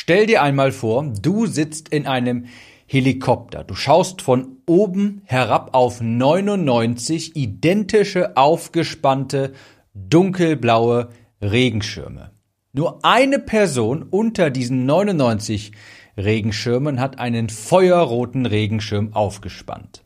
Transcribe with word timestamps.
Stell 0.00 0.26
dir 0.26 0.42
einmal 0.44 0.70
vor, 0.70 1.12
du 1.20 1.46
sitzt 1.46 1.88
in 1.88 2.06
einem 2.06 2.46
Helikopter. 2.86 3.64
Du 3.64 3.74
schaust 3.74 4.22
von 4.22 4.58
oben 4.64 5.22
herab 5.24 5.70
auf 5.72 6.00
99 6.00 7.34
identische, 7.34 8.36
aufgespannte, 8.36 9.54
dunkelblaue 9.94 11.08
Regenschirme. 11.42 12.30
Nur 12.72 13.04
eine 13.04 13.40
Person 13.40 14.04
unter 14.04 14.50
diesen 14.50 14.86
99 14.86 15.72
Regenschirmen 16.16 17.00
hat 17.00 17.18
einen 17.18 17.48
feuerroten 17.48 18.46
Regenschirm 18.46 19.14
aufgespannt. 19.14 20.04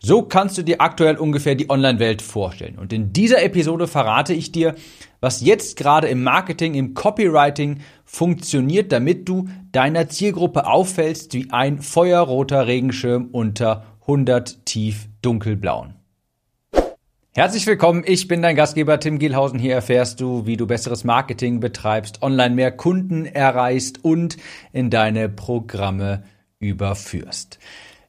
So 0.00 0.22
kannst 0.22 0.58
du 0.58 0.62
dir 0.62 0.82
aktuell 0.82 1.16
ungefähr 1.16 1.54
die 1.54 1.70
Online-Welt 1.70 2.20
vorstellen. 2.20 2.78
Und 2.78 2.92
in 2.92 3.14
dieser 3.14 3.42
Episode 3.42 3.88
verrate 3.88 4.34
ich 4.34 4.52
dir, 4.52 4.74
was 5.20 5.40
jetzt 5.40 5.76
gerade 5.76 6.08
im 6.08 6.22
Marketing, 6.22 6.74
im 6.74 6.94
Copywriting 6.94 7.80
funktioniert, 8.04 8.92
damit 8.92 9.28
du 9.28 9.48
deiner 9.72 10.08
Zielgruppe 10.08 10.66
auffällst 10.66 11.34
wie 11.34 11.50
ein 11.50 11.80
feuerroter 11.80 12.66
Regenschirm 12.66 13.28
unter 13.32 13.84
100 14.02 14.64
tief 14.64 15.08
dunkelblauen. 15.22 15.94
Herzlich 17.34 17.66
willkommen, 17.66 18.02
ich 18.04 18.26
bin 18.26 18.42
dein 18.42 18.56
Gastgeber 18.56 18.98
Tim 18.98 19.18
Gielhausen. 19.18 19.60
Hier 19.60 19.74
erfährst 19.74 20.20
du, 20.20 20.46
wie 20.46 20.56
du 20.56 20.66
besseres 20.66 21.04
Marketing 21.04 21.60
betreibst, 21.60 22.22
online 22.22 22.54
mehr 22.54 22.72
Kunden 22.72 23.26
erreichst 23.26 24.04
und 24.04 24.38
in 24.72 24.90
deine 24.90 25.28
Programme 25.28 26.24
überführst. 26.58 27.60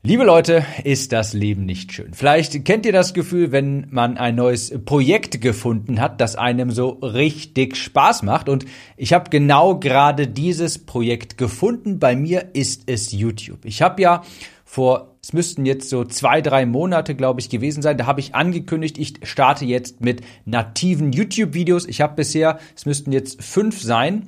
Liebe 0.01 0.23
Leute, 0.23 0.63
ist 0.85 1.11
das 1.11 1.33
Leben 1.33 1.65
nicht 1.65 1.91
schön. 1.91 2.13
Vielleicht 2.13 2.63
kennt 2.63 2.85
ihr 2.85 2.93
das 2.93 3.13
Gefühl, 3.13 3.51
wenn 3.51 3.87
man 3.89 4.17
ein 4.17 4.35
neues 4.35 4.73
Projekt 4.85 5.41
gefunden 5.41 5.99
hat, 5.99 6.21
das 6.21 6.37
einem 6.37 6.71
so 6.71 6.91
richtig 7.01 7.75
Spaß 7.75 8.23
macht. 8.23 8.47
Und 8.47 8.63
ich 8.95 9.11
habe 9.11 9.29
genau 9.29 9.77
gerade 9.77 10.25
dieses 10.25 10.79
Projekt 10.85 11.37
gefunden. 11.37 11.99
Bei 11.99 12.15
mir 12.15 12.51
ist 12.53 12.83
es 12.85 13.11
YouTube. 13.11 13.65
Ich 13.65 13.81
habe 13.81 14.01
ja 14.01 14.23
vor, 14.63 15.17
es 15.21 15.33
müssten 15.33 15.65
jetzt 15.65 15.89
so 15.89 16.05
zwei, 16.05 16.39
drei 16.39 16.65
Monate, 16.65 17.13
glaube 17.13 17.41
ich, 17.41 17.49
gewesen 17.49 17.81
sein. 17.81 17.97
Da 17.97 18.05
habe 18.05 18.21
ich 18.21 18.33
angekündigt, 18.33 18.97
ich 18.97 19.15
starte 19.23 19.65
jetzt 19.65 19.99
mit 19.99 20.21
nativen 20.45 21.11
YouTube-Videos. 21.11 21.85
Ich 21.85 21.99
habe 21.99 22.15
bisher, 22.15 22.59
es 22.73 22.85
müssten 22.85 23.11
jetzt 23.11 23.43
fünf 23.43 23.81
sein 23.81 24.27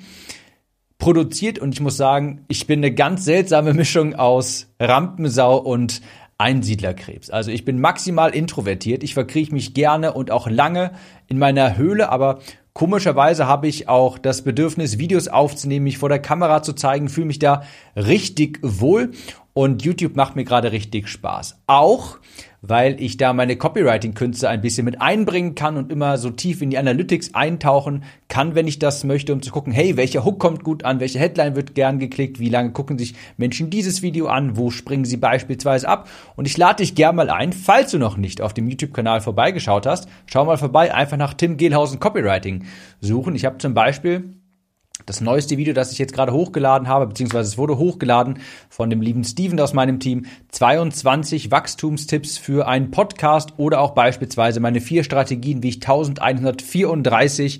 produziert 1.01 1.57
und 1.57 1.73
ich 1.73 1.81
muss 1.81 1.97
sagen, 1.97 2.45
ich 2.47 2.67
bin 2.67 2.79
eine 2.79 2.93
ganz 2.93 3.25
seltsame 3.25 3.73
Mischung 3.73 4.13
aus 4.13 4.67
Rampensau 4.79 5.57
und 5.57 5.99
Einsiedlerkrebs. 6.37 7.31
Also 7.31 7.49
ich 7.49 7.65
bin 7.65 7.81
maximal 7.81 8.35
introvertiert, 8.35 9.03
ich 9.03 9.15
verkrieche 9.15 9.51
mich 9.51 9.73
gerne 9.73 10.13
und 10.13 10.29
auch 10.29 10.47
lange 10.47 10.91
in 11.27 11.39
meiner 11.39 11.75
Höhle, 11.75 12.09
aber 12.09 12.39
komischerweise 12.73 13.47
habe 13.47 13.67
ich 13.67 13.89
auch 13.89 14.19
das 14.19 14.43
Bedürfnis, 14.43 14.99
Videos 14.99 15.27
aufzunehmen, 15.27 15.85
mich 15.85 15.97
vor 15.97 16.09
der 16.09 16.19
Kamera 16.19 16.61
zu 16.61 16.73
zeigen, 16.73 17.09
fühle 17.09 17.27
mich 17.27 17.39
da 17.39 17.63
richtig 17.95 18.59
wohl 18.61 19.09
und 19.53 19.83
YouTube 19.83 20.15
macht 20.15 20.35
mir 20.35 20.43
gerade 20.43 20.71
richtig 20.71 21.07
Spaß. 21.07 21.61
Auch 21.67 22.17
weil 22.61 23.01
ich 23.01 23.17
da 23.17 23.33
meine 23.33 23.55
Copywriting-Künste 23.55 24.47
ein 24.47 24.61
bisschen 24.61 24.85
mit 24.85 25.01
einbringen 25.01 25.55
kann 25.55 25.77
und 25.77 25.91
immer 25.91 26.17
so 26.17 26.29
tief 26.29 26.61
in 26.61 26.69
die 26.69 26.77
Analytics 26.77 27.33
eintauchen 27.33 28.03
kann, 28.27 28.53
wenn 28.53 28.67
ich 28.67 28.77
das 28.77 29.03
möchte, 29.03 29.33
um 29.33 29.41
zu 29.41 29.51
gucken, 29.51 29.73
hey, 29.73 29.97
welcher 29.97 30.23
Hook 30.23 30.39
kommt 30.39 30.63
gut 30.63 30.85
an, 30.85 30.99
welche 30.99 31.19
Headline 31.19 31.55
wird 31.55 31.73
gern 31.73 31.97
geklickt, 31.97 32.39
wie 32.39 32.49
lange 32.49 32.71
gucken 32.71 32.99
sich 32.99 33.15
Menschen 33.37 33.71
dieses 33.71 34.03
Video 34.03 34.27
an, 34.27 34.57
wo 34.57 34.69
springen 34.69 35.05
sie 35.05 35.17
beispielsweise 35.17 35.89
ab. 35.89 36.07
Und 36.35 36.45
ich 36.45 36.57
lade 36.57 36.83
dich 36.83 36.93
gern 36.93 37.15
mal 37.15 37.31
ein, 37.31 37.51
falls 37.51 37.91
du 37.91 37.97
noch 37.97 38.15
nicht 38.17 38.41
auf 38.41 38.53
dem 38.53 38.69
YouTube-Kanal 38.69 39.21
vorbeigeschaut 39.21 39.87
hast, 39.87 40.07
schau 40.27 40.45
mal 40.45 40.57
vorbei, 40.57 40.93
einfach 40.93 41.17
nach 41.17 41.33
Tim 41.33 41.57
Gehlhausen 41.57 41.99
Copywriting 41.99 42.65
suchen. 42.99 43.35
Ich 43.35 43.45
habe 43.45 43.57
zum 43.57 43.73
Beispiel 43.73 44.35
das 45.05 45.21
neueste 45.21 45.57
Video, 45.57 45.73
das 45.73 45.91
ich 45.91 45.97
jetzt 45.97 46.13
gerade 46.13 46.33
hochgeladen 46.33 46.87
habe, 46.87 47.07
beziehungsweise 47.07 47.49
es 47.49 47.57
wurde 47.57 47.77
hochgeladen 47.77 48.39
von 48.69 48.89
dem 48.89 49.01
lieben 49.01 49.23
Steven 49.23 49.59
aus 49.59 49.73
meinem 49.73 49.99
Team, 49.99 50.25
22 50.49 51.51
Wachstumstipps 51.51 52.37
für 52.37 52.67
einen 52.67 52.91
Podcast 52.91 53.53
oder 53.57 53.81
auch 53.81 53.91
beispielsweise 53.91 54.59
meine 54.59 54.81
vier 54.81 55.03
Strategien, 55.03 55.63
wie 55.63 55.69
ich 55.69 55.77
1134 55.77 57.59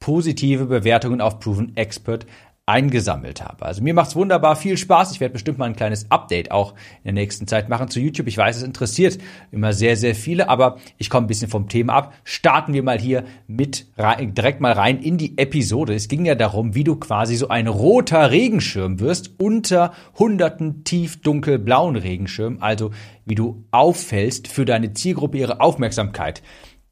positive 0.00 0.66
Bewertungen 0.66 1.20
auf 1.20 1.38
Proven 1.38 1.76
Expert 1.76 2.26
eingesammelt 2.64 3.42
habe. 3.42 3.64
Also 3.64 3.82
mir 3.82 3.92
macht's 3.92 4.14
wunderbar 4.14 4.54
viel 4.54 4.76
Spaß. 4.76 5.10
Ich 5.10 5.18
werde 5.20 5.32
bestimmt 5.32 5.58
mal 5.58 5.64
ein 5.64 5.74
kleines 5.74 6.08
Update 6.12 6.52
auch 6.52 6.74
in 6.98 7.06
der 7.06 7.14
nächsten 7.14 7.48
Zeit 7.48 7.68
machen 7.68 7.88
zu 7.88 7.98
YouTube. 7.98 8.28
Ich 8.28 8.38
weiß, 8.38 8.58
es 8.58 8.62
interessiert 8.62 9.18
immer 9.50 9.72
sehr, 9.72 9.96
sehr 9.96 10.14
viele, 10.14 10.48
aber 10.48 10.78
ich 10.96 11.10
komme 11.10 11.24
ein 11.24 11.28
bisschen 11.28 11.50
vom 11.50 11.68
Thema 11.68 11.94
ab. 11.94 12.14
Starten 12.22 12.72
wir 12.72 12.84
mal 12.84 13.00
hier 13.00 13.24
mit 13.48 13.86
rein, 13.98 14.34
direkt 14.34 14.60
mal 14.60 14.72
rein 14.72 15.00
in 15.00 15.18
die 15.18 15.38
Episode. 15.38 15.92
Es 15.92 16.06
ging 16.06 16.24
ja 16.24 16.36
darum, 16.36 16.76
wie 16.76 16.84
du 16.84 16.94
quasi 16.94 17.34
so 17.34 17.48
ein 17.48 17.66
roter 17.66 18.30
Regenschirm 18.30 19.00
wirst 19.00 19.40
unter 19.40 19.92
hunderten 20.16 20.84
tief 20.84 21.20
dunkelblauen 21.20 21.96
Regenschirmen. 21.96 22.62
Also 22.62 22.92
wie 23.24 23.34
du 23.34 23.64
auffällst 23.72 24.46
für 24.46 24.64
deine 24.64 24.92
Zielgruppe 24.92 25.38
ihre 25.38 25.60
Aufmerksamkeit 25.60 26.42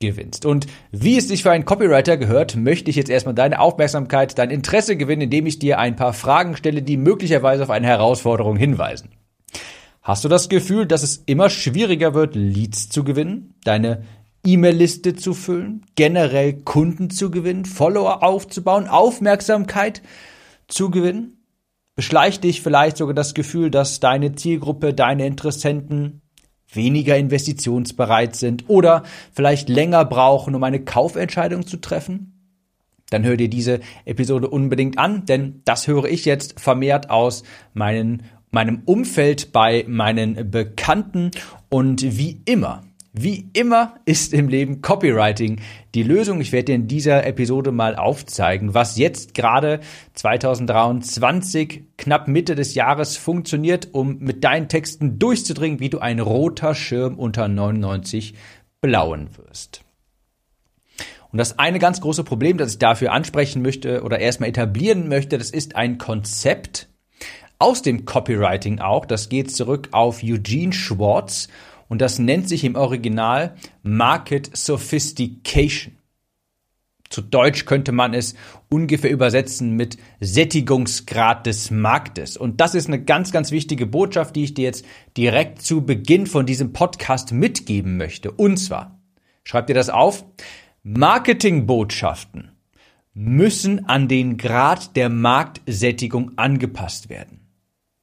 gewinnst. 0.01 0.47
Und 0.47 0.67
wie 0.91 1.19
es 1.19 1.29
sich 1.29 1.43
für 1.43 1.51
einen 1.51 1.67
Copywriter 1.67 2.17
gehört, 2.17 2.57
möchte 2.57 2.91
ich 2.91 2.97
jetzt 2.97 3.11
erstmal 3.11 3.35
deine 3.35 3.61
Aufmerksamkeit, 3.61 4.39
dein 4.39 4.51
Interesse 4.51 4.97
gewinnen, 4.97 5.23
indem 5.23 5.47
ich 5.47 5.59
dir 5.59 5.79
ein 5.79 5.95
paar 5.95 6.15
Fragen 6.15 6.57
stelle, 6.57 6.83
die 6.83 6.97
möglicherweise 6.97 7.63
auf 7.63 7.71
eine 7.71 7.87
Herausforderung 7.87 8.57
hinweisen. 8.57 9.11
Hast 10.03 10.25
du 10.25 10.29
das 10.29 10.49
Gefühl, 10.49 10.87
dass 10.87 11.03
es 11.03 11.23
immer 11.27 11.51
schwieriger 11.51 12.15
wird, 12.15 12.35
Leads 12.35 12.89
zu 12.89 13.05
gewinnen, 13.05 13.55
deine 13.65 14.05
E-Mail-Liste 14.47 15.15
zu 15.15 15.35
füllen, 15.35 15.85
generell 15.97 16.55
Kunden 16.55 17.11
zu 17.11 17.31
gewinnen, 17.31 17.67
Follower 17.67 18.23
aufzubauen, 18.23 18.89
Aufmerksamkeit 18.89 20.01
zu 20.67 20.91
gewinnen? 20.91 21.45
Beschleicht 21.95 22.45
dich 22.45 22.63
vielleicht 22.63 22.97
sogar 22.97 23.13
das 23.13 23.35
Gefühl, 23.35 23.71
dass 23.71 24.01
deine 24.01 24.35
Zielgruppe, 24.35 24.95
deine 24.95 25.27
Interessenten 25.27 26.23
weniger 26.73 27.17
investitionsbereit 27.17 28.37
sind 28.37 28.65
oder 28.69 29.03
vielleicht 29.33 29.69
länger 29.69 30.05
brauchen, 30.05 30.55
um 30.55 30.63
eine 30.63 30.85
Kaufentscheidung 30.85 31.67
zu 31.67 31.79
treffen? 31.79 32.37
Dann 33.11 33.25
hör 33.25 33.37
dir 33.37 33.49
diese 33.49 33.81
Episode 34.05 34.49
unbedingt 34.49 34.99
an, 34.99 35.27
denn 35.27 35.63
das 35.65 35.89
höre 35.89 36.05
ich 36.05 36.25
jetzt 36.25 36.61
vermehrt 36.61 37.11
aus 37.11 37.43
meinen, 37.75 38.23
meinem 38.51 38.83
Umfeld 38.85 39.53
bei 39.53 39.85
meinen 39.89 40.51
Bekannten 40.51 41.33
und 41.69 42.03
wie 42.03 42.41
immer 42.45 42.85
wie 43.13 43.51
immer 43.55 43.97
ist 44.05 44.33
im 44.33 44.49
Leben 44.49 44.83
Copywriting 44.83 45.61
die 45.95 46.03
Lösung. 46.03 46.41
Ich 46.41 46.53
werde 46.53 46.67
dir 46.67 46.75
in 46.77 46.87
dieser 46.87 47.27
Episode 47.27 47.73
mal 47.73 47.97
aufzeigen, 47.97 48.75
was 48.75 48.97
jetzt 48.97 49.35
gerade 49.35 49.81
2023, 50.15 51.85
knapp 51.99 52.29
Mitte 52.29 52.55
des 52.55 52.75
Jahres 52.75 53.17
funktioniert, 53.17 53.89
um 53.93 54.19
mit 54.19 54.45
deinen 54.45 54.69
Texten 54.69 55.19
durchzudringen, 55.19 55.81
wie 55.81 55.91
du 55.91 55.99
ein 55.99 56.21
roter 56.21 56.75
Schirm 56.75 57.19
unter 57.19 57.49
99 57.49 58.35
blauen 58.81 59.29
wirst. 59.37 59.83
Und 61.33 61.39
das 61.39 61.59
eine 61.59 61.79
ganz 61.79 62.01
große 62.01 62.25
Problem, 62.25 62.59
das 62.59 62.73
ich 62.73 62.79
dafür 62.79 63.13
ansprechen 63.13 63.63
möchte 63.63 64.03
oder 64.03 64.19
erstmal 64.19 64.49
etablieren 64.49 65.09
möchte, 65.09 65.39
das 65.39 65.51
ist 65.51 65.77
ein 65.77 65.99
Konzept 65.99 66.89
aus 67.59 67.83
dem 67.83 68.05
Copywriting 68.05 68.81
auch. 68.81 69.05
Das 69.05 69.29
geht 69.29 69.55
zurück 69.55 69.89
auf 69.93 70.23
Eugene 70.25 70.73
Schwartz 70.73 71.49
und 71.91 72.01
das 72.01 72.21
nennt 72.21 72.49
sich 72.49 72.65
im 72.65 72.77
Original 72.77 73.57
Market 73.83 74.57
Sophistication. 74.57 75.99
Zu 77.11 77.21
Deutsch 77.21 77.65
könnte 77.65 77.91
man 77.91 78.15
es 78.15 78.37
ungefähr 78.69 79.11
übersetzen 79.11 79.75
mit 79.75 79.99
Sättigungsgrad 80.21 81.45
des 81.45 81.73
Marktes. 81.73 82.37
Und 82.37 82.61
das 82.61 82.77
ist 82.77 82.87
eine 82.87 83.03
ganz, 83.03 83.33
ganz 83.33 83.51
wichtige 83.51 83.87
Botschaft, 83.87 84.37
die 84.37 84.45
ich 84.45 84.55
dir 84.55 84.67
jetzt 84.67 84.85
direkt 85.17 85.63
zu 85.63 85.85
Beginn 85.85 86.29
von 86.29 86.47
diesem 86.47 86.73
Podcast 86.73 87.33
mitgeben 87.33 87.97
möchte. 87.97 88.31
Und 88.31 88.59
zwar, 88.59 89.01
schreib 89.43 89.67
dir 89.67 89.75
das 89.75 89.91
auf, 89.91 90.25
Marketingbotschaften 90.85 92.53
müssen 93.15 93.87
an 93.87 94.07
den 94.07 94.37
Grad 94.37 94.95
der 94.95 95.09
Marktsättigung 95.09 96.39
angepasst 96.39 97.09
werden. 97.09 97.50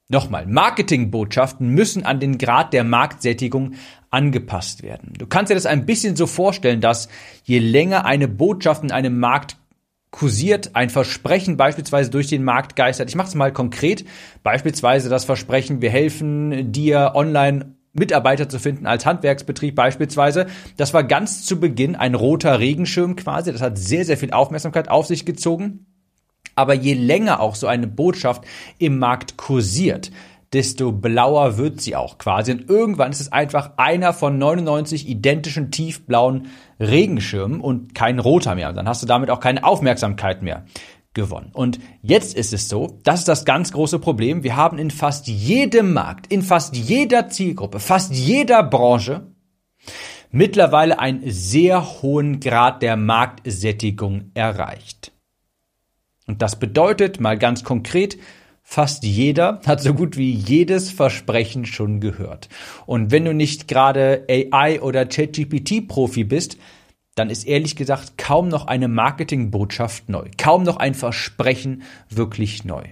Nochmal, 0.10 0.46
Marketingbotschaften 0.46 1.68
müssen 1.68 2.06
an 2.06 2.22
den 2.22 2.38
Grad 2.38 2.72
der 2.72 2.86
Marktsättigung 2.86 3.74
angepasst 4.10 4.82
werden. 4.82 5.12
Du 5.18 5.28
kannst 5.28 5.52
dir 5.52 5.56
das 5.56 5.66
ein 5.66 5.86
bisschen 5.86 6.16
so 6.16 6.28
vorstellen, 6.28 6.80
dass 6.80 7.10
je 7.44 7.60
länger 7.60 8.06
eine 8.06 8.30
Botschaft 8.30 8.84
in 8.84 8.94
einem 8.94 9.20
Markt 9.20 9.58
kursiert, 10.12 10.72
ein 10.76 10.90
Versprechen 10.90 11.58
beispielsweise 11.58 12.10
durch 12.10 12.28
den 12.28 12.46
Markt 12.46 12.78
geistert. 12.78 13.10
Ich 13.10 13.16
mache 13.16 13.28
es 13.28 13.36
mal 13.36 13.52
konkret. 13.52 14.06
Beispielsweise 14.44 15.10
das 15.10 15.26
Versprechen, 15.26 15.82
wir 15.82 15.90
helfen 15.90 16.72
dir 16.72 17.12
online 17.14 17.76
Mitarbeiter 17.92 18.48
zu 18.48 18.60
finden 18.60 18.86
als 18.86 19.06
Handwerksbetrieb 19.06 19.76
beispielsweise. 19.76 20.48
Das 20.78 20.94
war 20.94 21.04
ganz 21.04 21.46
zu 21.46 21.60
Beginn 21.60 21.98
ein 21.98 22.16
roter 22.16 22.60
Regenschirm 22.60 23.18
quasi. 23.18 23.52
Das 23.52 23.62
hat 23.62 23.78
sehr, 23.78 24.06
sehr 24.06 24.18
viel 24.18 24.32
Aufmerksamkeit 24.32 24.88
auf 24.88 25.06
sich 25.08 25.26
gezogen. 25.26 25.86
Aber 26.58 26.74
je 26.74 26.94
länger 26.94 27.40
auch 27.40 27.56
so 27.56 27.68
eine 27.68 27.88
Botschaft 27.88 28.44
im 28.78 29.00
Markt 29.00 29.38
kursiert, 29.38 30.12
desto 30.54 30.92
blauer 30.92 31.58
wird 31.58 31.82
sie 31.82 31.96
auch 31.96 32.18
quasi. 32.18 32.52
Und 32.52 32.70
irgendwann 32.70 33.12
ist 33.12 33.22
es 33.22 33.32
einfach 33.32 33.72
einer 33.78 34.14
von 34.14 34.38
99 34.38 35.08
identischen 35.08 35.72
tiefblauen 35.72 36.48
Regenschirmen 36.80 37.62
und 37.62 37.94
kein 37.96 38.20
roter 38.20 38.56
mehr. 38.56 38.70
Und 38.70 38.76
dann 38.76 38.88
hast 38.88 39.04
du 39.04 39.08
damit 39.08 39.30
auch 39.30 39.40
keine 39.40 39.64
Aufmerksamkeit 39.64 40.42
mehr 40.42 40.66
gewonnen. 41.14 41.50
Und 41.52 41.80
jetzt 42.02 42.36
ist 42.36 42.54
es 42.54 42.70
so, 42.70 43.00
das 43.04 43.20
ist 43.20 43.28
das 43.28 43.44
ganz 43.44 43.72
große 43.72 44.00
Problem. 44.00 44.44
Wir 44.44 44.56
haben 44.56 44.78
in 44.78 44.92
fast 44.92 45.28
jedem 45.28 45.94
Markt, 45.94 46.32
in 46.32 46.44
fast 46.44 46.76
jeder 46.78 47.28
Zielgruppe, 47.28 47.80
fast 47.80 48.14
jeder 48.14 48.64
Branche 48.64 49.32
mittlerweile 50.32 51.00
einen 51.00 51.24
sehr 51.26 52.02
hohen 52.02 52.40
Grad 52.40 52.82
der 52.82 52.96
Marktsättigung 52.96 54.32
erreicht. 54.34 55.12
Und 56.28 56.42
das 56.42 56.60
bedeutet 56.60 57.20
mal 57.20 57.38
ganz 57.38 57.64
konkret, 57.64 58.18
Fast 58.70 59.06
jeder 59.06 59.62
hat 59.66 59.82
so 59.82 59.94
gut 59.94 60.18
wie 60.18 60.30
jedes 60.30 60.92
Versprechen 60.92 61.66
schon 61.66 62.02
gehört. 62.02 62.50
Und 62.86 63.12
wenn 63.12 63.24
du 63.24 63.34
nicht 63.34 63.70
gerade 63.70 64.28
AI 64.30 64.82
oder 64.82 65.06
ChatGPT-Profi 65.06 66.26
bist, 66.26 66.58
dann 67.16 67.30
ist 67.30 67.48
ehrlich 67.48 67.78
gesagt 67.78 68.18
kaum 68.18 68.50
noch 68.50 68.68
eine 68.68 68.90
Marketingbotschaft 68.90 70.10
neu, 70.10 70.30
kaum 70.38 70.64
noch 70.64 70.76
ein 70.76 70.96
Versprechen 70.96 71.84
wirklich 72.10 72.66
neu. 72.66 72.84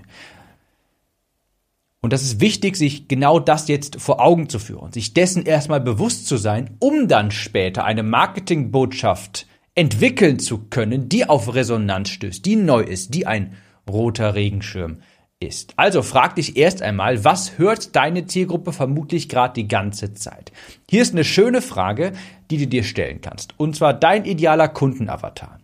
Und 1.99 2.13
das 2.13 2.23
ist 2.23 2.39
wichtig, 2.39 2.77
sich 2.77 3.09
genau 3.09 3.39
das 3.39 3.67
jetzt 3.67 3.99
vor 3.99 4.21
Augen 4.21 4.47
zu 4.47 4.59
führen, 4.59 4.93
sich 4.93 5.13
dessen 5.13 5.43
erstmal 5.43 5.81
bewusst 5.81 6.25
zu 6.25 6.37
sein, 6.37 6.77
um 6.79 7.09
dann 7.09 7.31
später 7.31 7.83
eine 7.83 8.03
Marketingbotschaft 8.03 9.45
entwickeln 9.75 10.39
zu 10.39 10.69
können, 10.69 11.09
die 11.09 11.27
auf 11.27 11.53
Resonanz 11.53 12.09
stößt, 12.09 12.45
die 12.45 12.55
neu 12.55 12.81
ist, 12.81 13.13
die 13.13 13.27
ein 13.27 13.55
roter 13.89 14.33
Regenschirm 14.33 15.01
ist. 15.39 15.73
Also 15.75 16.01
frag 16.01 16.35
dich 16.35 16.57
erst 16.57 16.81
einmal, 16.81 17.23
was 17.23 17.57
hört 17.57 17.95
deine 17.95 18.25
Zielgruppe 18.25 18.71
vermutlich 18.71 19.29
gerade 19.29 19.53
die 19.53 19.67
ganze 19.67 20.13
Zeit? 20.13 20.51
Hier 20.89 21.01
ist 21.01 21.13
eine 21.13 21.25
schöne 21.25 21.61
Frage, 21.61 22.13
die 22.49 22.57
du 22.57 22.67
dir 22.67 22.83
stellen 22.83 23.21
kannst. 23.21 23.53
Und 23.57 23.75
zwar 23.75 23.93
dein 23.93 24.25
idealer 24.25 24.69
Kundenavatar. 24.69 25.59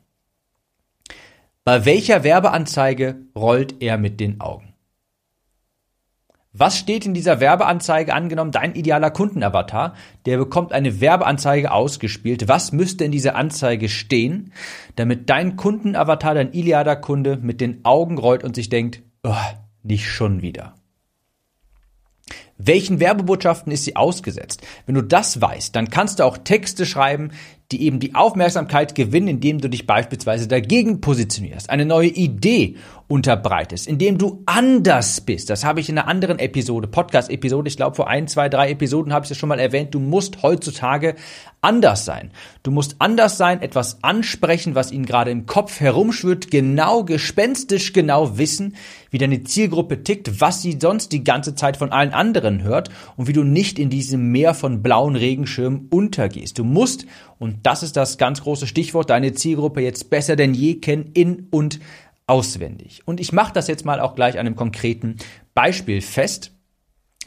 Bei 1.63 1.86
welcher 1.86 2.24
Werbeanzeige 2.24 3.22
rollt 3.36 3.81
er 3.81 3.98
mit 3.98 4.19
den 4.19 4.42
Augen? 4.42 4.71
Was 6.53 6.77
steht 6.77 7.06
in 7.06 7.13
dieser 7.13 7.39
Werbeanzeige 7.39 8.13
angenommen? 8.13 8.51
Dein 8.51 8.75
idealer 8.75 9.09
Kundenavatar, 9.09 9.95
der 10.25 10.38
bekommt 10.38 10.74
eine 10.74 11.00
Werbeanzeige 11.00 11.71
ausgespielt. 11.71 12.50
Was 12.50 12.74
müsste 12.74 13.06
in 13.06 13.12
dieser 13.13 13.36
Anzeige 13.36 13.88
stehen, 13.88 14.51
damit 14.98 15.30
dein 15.30 15.56
Kundenavatar, 15.56 16.36
dein 16.36 16.51
idealer 16.51 16.98
Kunde 16.98 17.38
mit 17.38 17.62
den 17.62 17.86
Augen 17.86 18.18
rollt 18.18 18.44
und 18.44 18.56
sich 18.56 18.68
denkt, 18.68 19.01
oh, 19.24 19.33
nicht 19.83 20.09
schon 20.09 20.42
wieder. 20.42 20.75
Welchen 22.57 23.00
Werbebotschaften 23.00 23.71
ist 23.71 23.86
sie 23.86 23.95
ausgesetzt? 23.95 24.62
Wenn 24.86 24.95
du 24.95 25.01
das 25.01 25.42
weißt, 25.42 25.75
dann 25.75 25.89
kannst 25.89 26.19
du 26.19 26.25
auch 26.25 26.38
Texte 26.38 26.86
schreiben, 26.86 27.31
die 27.72 27.84
eben 27.84 28.00
die 28.00 28.16
Aufmerksamkeit 28.16 28.96
gewinnen, 28.96 29.28
indem 29.28 29.60
du 29.60 29.70
dich 29.70 29.88
beispielsweise 29.88 30.48
dagegen 30.48 31.02
positionierst, 31.02 31.70
eine 31.70 31.86
neue 31.86 32.10
Idee 32.10 32.76
unterbreitest, 33.12 33.88
indem 33.88 34.18
du 34.18 34.42
anders 34.46 35.20
bist. 35.22 35.50
Das 35.50 35.66
habe 35.66 35.82
ich 35.82 35.90
in 35.90 35.98
einer 35.98 36.08
anderen 36.08 36.40
Episode, 36.40 36.88
Podcast-Episode, 36.88 37.68
ich 37.68 37.76
glaube 37.76 37.96
vor 37.96 38.08
ein, 38.08 38.28
zwei, 38.28 38.48
drei 38.48 38.72
Episoden 38.72 39.12
habe 39.12 39.26
ich 39.26 39.30
das 39.30 39.38
schon 39.38 39.50
mal 39.50 39.60
erwähnt. 39.60 39.94
Du 39.94 40.00
musst 40.00 40.44
heutzutage 40.44 41.16
anders 41.60 42.06
sein. 42.06 42.32
Du 42.64 42.72
musst 42.72 42.96
anders 43.00 43.38
sein, 43.38 43.62
etwas 43.62 44.02
ansprechen, 44.02 44.76
was 44.76 44.94
ihnen 44.94 45.06
gerade 45.06 45.30
im 45.30 45.46
Kopf 45.46 45.82
herumschwirrt, 45.82 46.52
genau, 46.52 47.04
gespenstisch 47.04 47.92
genau 47.92 48.38
wissen, 48.38 48.76
wie 49.10 49.18
deine 49.18 49.44
Zielgruppe 49.44 50.04
tickt, 50.04 50.40
was 50.40 50.62
sie 50.62 50.78
sonst 50.82 51.12
die 51.12 51.26
ganze 51.26 51.54
Zeit 51.54 51.76
von 51.76 51.92
allen 51.92 52.14
anderen 52.14 52.64
hört 52.64 52.90
und 53.18 53.28
wie 53.28 53.34
du 53.34 53.44
nicht 53.44 53.78
in 53.78 53.90
diesem 53.90 54.32
Meer 54.32 54.54
von 54.54 54.82
blauen 54.82 55.18
Regenschirmen 55.18 55.88
untergehst. 55.90 56.58
Du 56.58 56.64
musst, 56.64 57.06
und 57.42 57.61
das 57.63 57.84
ist 57.84 57.98
das 57.98 58.18
ganz 58.18 58.42
große 58.42 58.68
Stichwort, 58.68 59.10
deine 59.10 59.34
Zielgruppe 59.34 59.81
jetzt 59.81 60.10
besser 60.10 60.36
denn 60.36 60.54
je 60.54 60.75
kennen, 60.75 61.12
in 61.13 61.48
und 61.52 61.80
auswendig. 62.28 63.02
Und 63.06 63.19
ich 63.19 63.34
mache 63.34 63.54
das 63.54 63.68
jetzt 63.68 63.86
mal 63.86 64.00
auch 64.00 64.16
gleich 64.16 64.36
an 64.40 64.46
einem 64.46 64.56
konkreten 64.56 65.18
Beispiel 65.54 66.02
fest. 66.02 66.52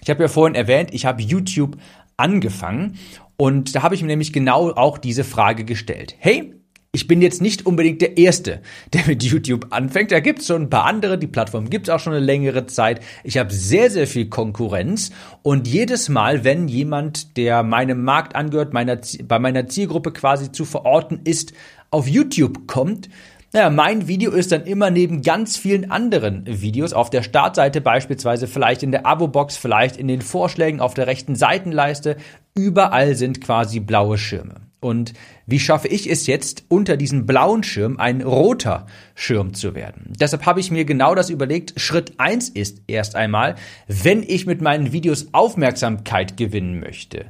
Ich 0.02 0.10
habe 0.10 0.22
ja 0.22 0.28
vorhin 0.28 0.54
erwähnt, 0.54 0.92
ich 0.92 1.06
habe 1.06 1.22
YouTube 1.22 1.76
angefangen 2.16 2.98
und 3.36 3.75
da 3.75 3.82
habe 3.82 3.94
ich 3.94 4.02
mir 4.02 4.08
nämlich 4.08 4.32
genau 4.32 4.70
auch 4.70 4.98
diese 4.98 5.25
Frage 5.25 5.64
gestellt. 5.64 6.14
Hey, 6.19 6.54
ich 6.94 7.08
bin 7.08 7.20
jetzt 7.20 7.43
nicht 7.43 7.67
unbedingt 7.67 8.00
der 8.02 8.17
Erste, 8.17 8.61
der 8.93 9.05
mit 9.06 9.25
YouTube 9.25 9.67
anfängt. 9.70 10.12
Da 10.12 10.20
gibt 10.20 10.38
es 10.38 10.46
schon 10.46 10.62
ein 10.62 10.70
paar 10.70 10.85
andere. 10.85 11.19
Die 11.19 11.26
Plattform 11.26 11.69
gibt 11.69 11.88
es 11.88 11.94
auch 11.94 11.99
schon 11.99 12.12
eine 12.12 12.25
längere 12.25 12.67
Zeit. 12.67 13.00
Ich 13.25 13.37
habe 13.37 13.52
sehr, 13.52 13.91
sehr 13.91 14.06
viel 14.06 14.29
Konkurrenz. 14.29 15.11
Und 15.43 15.67
jedes 15.67 16.08
Mal, 16.08 16.44
wenn 16.44 16.69
jemand, 16.69 17.37
der 17.37 17.64
meinem 17.64 18.05
Markt 18.05 18.37
angehört, 18.37 18.73
meiner, 18.73 18.99
bei 19.26 19.41
meiner 19.41 19.67
Zielgruppe 19.67 20.12
quasi 20.12 20.52
zu 20.52 20.64
verorten 20.64 21.20
ist, 21.25 21.52
auf 21.91 22.06
YouTube 22.06 22.69
kommt, 22.69 23.08
naja, 23.52 23.70
mein 23.70 24.06
Video 24.06 24.31
ist 24.31 24.52
dann 24.52 24.64
immer 24.64 24.91
neben 24.91 25.23
ganz 25.23 25.56
vielen 25.56 25.91
anderen 25.91 26.44
Videos 26.46 26.93
auf 26.93 27.11
der 27.11 27.23
Startseite 27.23 27.81
beispielsweise, 27.81 28.46
vielleicht 28.46 28.85
in 28.85 28.93
der 28.93 29.05
Abo-Box, 29.05 29.56
vielleicht 29.56 29.96
in 29.96 30.06
den 30.06 30.23
Vorschlägen 30.23 30.81
auf 30.81 30.94
der 30.94 31.08
rechten 31.08 31.35
Seitenleiste. 31.35 32.17
Überall 32.55 33.17
sind 33.17 33.41
quasi 33.41 33.81
blaue 33.81 34.19
Schirme. 34.19 34.61
Und 34.84 35.14
wie 35.46 35.58
schaffe 35.58 35.88
ich 35.88 36.10
es 36.10 36.26
jetzt, 36.26 36.66
unter 36.69 36.98
diesem 36.98 37.25
blauen 37.25 37.62
Schirm 37.62 37.96
ein 37.98 38.20
roter 38.20 38.84
Schirm 39.14 39.54
zu 39.54 39.75
werden? 39.75 40.12
Deshalb 40.20 40.44
habe 40.44 40.60
ich 40.60 40.70
mir 40.70 40.84
genau 40.84 41.14
das 41.14 41.31
überlegt. 41.31 41.81
Schritt 41.81 42.12
eins 42.19 42.50
ist 42.50 42.82
erst 42.86 43.16
einmal, 43.16 43.54
wenn 43.88 44.22
ich 44.22 44.44
mit 44.44 44.60
meinen 44.60 44.92
Videos 44.92 45.28
Aufmerksamkeit 45.32 46.36
gewinnen 46.36 46.81
möchte, 46.81 47.25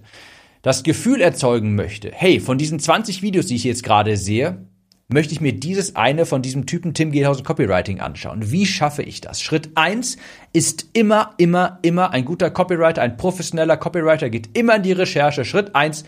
das 0.63 0.83
Gefühl 0.83 1.21
erzeugen 1.21 1.77
möchte, 1.77 2.11
hey, 2.13 2.41
von 2.41 2.59
diesen 2.59 2.81
20 2.81 3.23
Videos, 3.23 3.47
die 3.47 3.55
ich 3.55 3.65
jetzt 3.65 3.85
gerade 3.85 4.17
sehe, 4.17 4.67
möchte 5.07 5.33
ich 5.33 5.41
mir 5.41 5.53
dieses 5.53 5.95
eine 5.95 6.27
von 6.27 6.43
diesem 6.43 6.67
Typen 6.67 6.93
Tim 6.93 7.13
Gehlhausen 7.13 7.45
Copywriting 7.45 8.01
anschauen. 8.01 8.51
Wie 8.51 8.67
schaffe 8.67 9.05
ich 9.05 9.21
das? 9.21 9.41
Schritt 9.41 9.71
eins 9.77 10.17
ist 10.53 10.89
immer, 10.93 11.35
immer, 11.37 11.79
immer 11.83 12.11
ein 12.11 12.25
guter 12.25 12.51
Copywriter, 12.51 13.01
ein 13.01 13.17
professioneller 13.17 13.77
Copywriter 13.77 14.29
geht 14.29 14.59
immer 14.59 14.75
in 14.75 14.83
die 14.83 14.91
Recherche. 14.93 15.45
Schritt 15.45 15.77
eins 15.77 16.05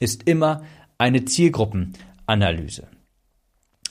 ist 0.00 0.28
immer 0.28 0.62
eine 1.04 1.26
Zielgruppenanalyse. 1.26 2.88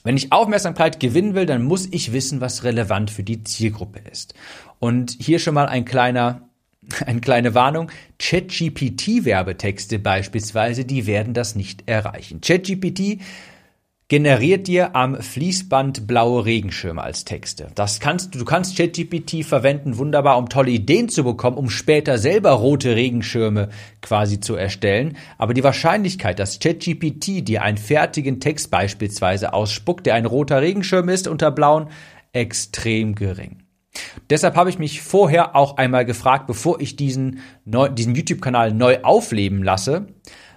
Wenn 0.03 0.17
ich 0.17 0.33
Aufmerksamkeit 0.33 0.99
gewinnen 0.99 1.35
will, 1.35 1.45
dann 1.45 1.63
muss 1.63 1.87
ich 1.91 2.11
wissen, 2.11 2.41
was 2.41 2.63
relevant 2.63 3.09
für 3.11 3.23
die 3.23 3.43
Zielgruppe 3.43 3.99
ist. 4.11 4.33
Und 4.79 5.15
hier 5.19 5.39
schon 5.39 5.53
mal 5.53 5.67
ein 5.67 5.85
kleiner 5.85 6.49
eine 7.05 7.21
kleine 7.21 7.53
Warnung, 7.53 7.89
ChatGPT-Werbetexte 8.19 9.99
beispielsweise, 9.99 10.85
die 10.85 11.05
werden 11.05 11.33
das 11.33 11.55
nicht 11.55 11.87
erreichen. 11.87 12.41
ChatGPT 12.41 13.21
generiert 14.07 14.67
dir 14.67 14.95
am 14.95 15.21
Fließband 15.21 16.07
blaue 16.07 16.45
Regenschirme 16.45 17.01
als 17.01 17.25
Texte. 17.25 17.67
Das 17.75 17.99
kannst 17.99 18.35
du 18.35 18.45
kannst 18.45 18.77
ChatGPT 18.77 19.45
verwenden, 19.45 19.97
wunderbar, 19.97 20.37
um 20.37 20.49
tolle 20.49 20.71
Ideen 20.71 21.09
zu 21.09 21.23
bekommen, 21.23 21.57
um 21.57 21.69
später 21.69 22.17
selber 22.17 22.51
rote 22.51 22.95
Regenschirme 22.95 23.69
quasi 24.01 24.39
zu 24.39 24.55
erstellen. 24.55 25.17
Aber 25.37 25.53
die 25.53 25.63
Wahrscheinlichkeit, 25.63 26.39
dass 26.39 26.59
ChatGPT 26.59 27.47
dir 27.47 27.63
einen 27.63 27.77
fertigen 27.77 28.39
Text 28.39 28.69
beispielsweise 28.69 29.53
ausspuckt, 29.53 30.05
der 30.05 30.15
ein 30.15 30.25
roter 30.25 30.61
Regenschirm 30.61 31.09
ist 31.09 31.27
unter 31.27 31.51
blauen, 31.51 31.87
extrem 32.33 33.15
gering. 33.15 33.63
Deshalb 34.29 34.55
habe 34.55 34.69
ich 34.69 34.79
mich 34.79 35.01
vorher 35.01 35.55
auch 35.55 35.77
einmal 35.77 36.05
gefragt, 36.05 36.47
bevor 36.47 36.81
ich 36.81 36.95
diesen, 36.95 37.39
diesen 37.65 38.15
YouTube-Kanal 38.15 38.73
neu 38.73 38.99
aufleben 39.03 39.63
lasse, 39.63 40.07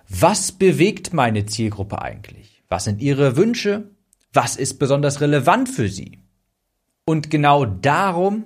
was 0.08 0.52
bewegt 0.52 1.12
meine 1.12 1.46
Zielgruppe 1.46 2.00
eigentlich? 2.00 2.55
Was 2.68 2.84
sind 2.84 3.00
ihre 3.00 3.36
Wünsche? 3.36 3.90
Was 4.32 4.56
ist 4.56 4.78
besonders 4.78 5.20
relevant 5.20 5.68
für 5.68 5.88
sie? 5.88 6.18
Und 7.04 7.30
genau 7.30 7.64
darum 7.64 8.44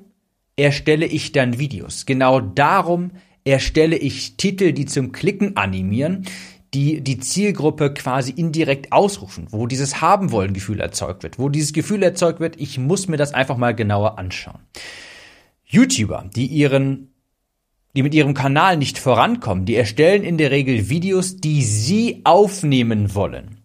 erstelle 0.56 1.06
ich 1.06 1.32
dann 1.32 1.58
Videos. 1.58 2.06
Genau 2.06 2.40
darum 2.40 3.12
erstelle 3.44 3.96
ich 3.96 4.36
Titel, 4.36 4.72
die 4.72 4.84
zum 4.84 5.12
Klicken 5.12 5.56
animieren, 5.56 6.26
die 6.74 7.00
die 7.00 7.18
Zielgruppe 7.18 7.94
quasi 7.94 8.30
indirekt 8.30 8.92
ausrufen, 8.92 9.48
wo 9.50 9.66
dieses 9.66 10.00
haben 10.00 10.30
wollen 10.30 10.52
Gefühl 10.52 10.80
erzeugt 10.80 11.22
wird, 11.22 11.38
wo 11.38 11.48
dieses 11.48 11.72
Gefühl 11.72 12.02
erzeugt 12.02 12.38
wird, 12.38 12.60
ich 12.60 12.78
muss 12.78 13.08
mir 13.08 13.16
das 13.16 13.34
einfach 13.34 13.56
mal 13.56 13.74
genauer 13.74 14.18
anschauen. 14.18 14.60
YouTuber, 15.64 16.30
die 16.34 16.46
ihren 16.46 17.08
die 17.96 18.04
mit 18.04 18.14
ihrem 18.14 18.34
Kanal 18.34 18.76
nicht 18.76 18.98
vorankommen, 18.98 19.64
die 19.64 19.74
erstellen 19.74 20.22
in 20.22 20.38
der 20.38 20.52
Regel 20.52 20.88
Videos, 20.90 21.38
die 21.38 21.62
sie 21.62 22.20
aufnehmen 22.22 23.14
wollen. 23.16 23.59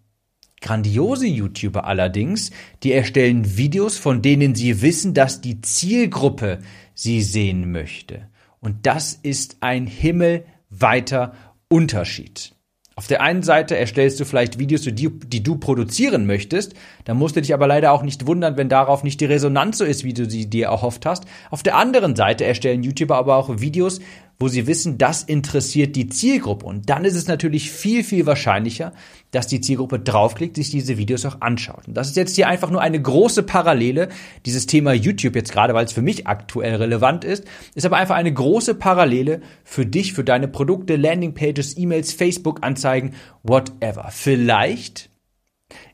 Grandiose 0.60 1.26
YouTuber 1.26 1.84
allerdings, 1.84 2.50
die 2.82 2.92
erstellen 2.92 3.56
Videos, 3.56 3.98
von 3.98 4.22
denen 4.22 4.54
sie 4.54 4.82
wissen, 4.82 5.14
dass 5.14 5.40
die 5.40 5.60
Zielgruppe 5.60 6.58
sie 6.94 7.22
sehen 7.22 7.70
möchte. 7.72 8.28
Und 8.60 8.86
das 8.86 9.12
ist 9.22 9.58
ein 9.60 9.86
himmelweiter 9.86 11.34
Unterschied. 11.68 12.56
Auf 12.98 13.08
der 13.08 13.20
einen 13.20 13.42
Seite 13.42 13.76
erstellst 13.76 14.18
du 14.20 14.24
vielleicht 14.24 14.58
Videos, 14.58 14.80
die, 14.80 15.42
du 15.42 15.56
produzieren 15.56 16.24
möchtest, 16.24 16.72
dann 17.04 17.18
musst 17.18 17.36
du 17.36 17.42
dich 17.42 17.52
aber 17.52 17.66
leider 17.66 17.92
auch 17.92 18.02
nicht 18.02 18.26
wundern, 18.26 18.56
wenn 18.56 18.70
darauf 18.70 19.04
nicht 19.04 19.20
die 19.20 19.26
Resonanz 19.26 19.76
so 19.76 19.84
ist, 19.84 20.02
wie 20.02 20.14
du 20.14 20.28
sie 20.28 20.48
dir 20.48 20.68
erhofft 20.68 21.04
hast. 21.04 21.26
Auf 21.50 21.62
der 21.62 21.76
anderen 21.76 22.16
Seite 22.16 22.46
erstellen 22.46 22.82
YouTuber 22.82 23.16
aber 23.16 23.36
auch 23.36 23.60
Videos, 23.60 24.00
wo 24.38 24.48
sie 24.48 24.66
wissen, 24.66 24.98
das 24.98 25.22
interessiert 25.22 25.96
die 25.96 26.08
Zielgruppe. 26.08 26.66
Und 26.66 26.90
dann 26.90 27.04
ist 27.04 27.14
es 27.14 27.26
natürlich 27.26 27.70
viel, 27.70 28.04
viel 28.04 28.26
wahrscheinlicher, 28.26 28.92
dass 29.30 29.46
die 29.46 29.60
Zielgruppe 29.60 29.98
draufklickt, 29.98 30.56
sich 30.56 30.70
diese 30.70 30.98
Videos 30.98 31.24
auch 31.24 31.40
anschaut. 31.40 31.88
Und 31.88 31.94
das 31.94 32.08
ist 32.08 32.16
jetzt 32.16 32.36
hier 32.36 32.48
einfach 32.48 32.70
nur 32.70 32.82
eine 32.82 33.00
große 33.00 33.42
Parallele, 33.44 34.08
dieses 34.44 34.66
Thema 34.66 34.92
YouTube 34.92 35.36
jetzt 35.36 35.52
gerade, 35.52 35.72
weil 35.72 35.86
es 35.86 35.92
für 35.92 36.02
mich 36.02 36.26
aktuell 36.26 36.76
relevant 36.76 37.24
ist, 37.24 37.44
ist 37.74 37.86
aber 37.86 37.96
einfach 37.96 38.16
eine 38.16 38.32
große 38.32 38.74
Parallele 38.74 39.40
für 39.64 39.86
dich, 39.86 40.12
für 40.12 40.24
deine 40.24 40.48
Produkte, 40.48 40.96
Landingpages, 40.96 41.78
E-Mails, 41.78 42.12
Facebook-Anzeigen, 42.12 43.14
whatever. 43.42 44.08
Vielleicht 44.10 45.08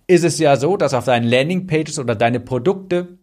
ist 0.09 0.25
es 0.25 0.39
ja 0.39 0.57
so, 0.57 0.77
dass 0.77 0.95
auf 0.95 1.05
deinen 1.05 1.29
Landingpages 1.29 1.99
oder 1.99 2.17
deine 2.17 2.41
Produkte 2.41 3.19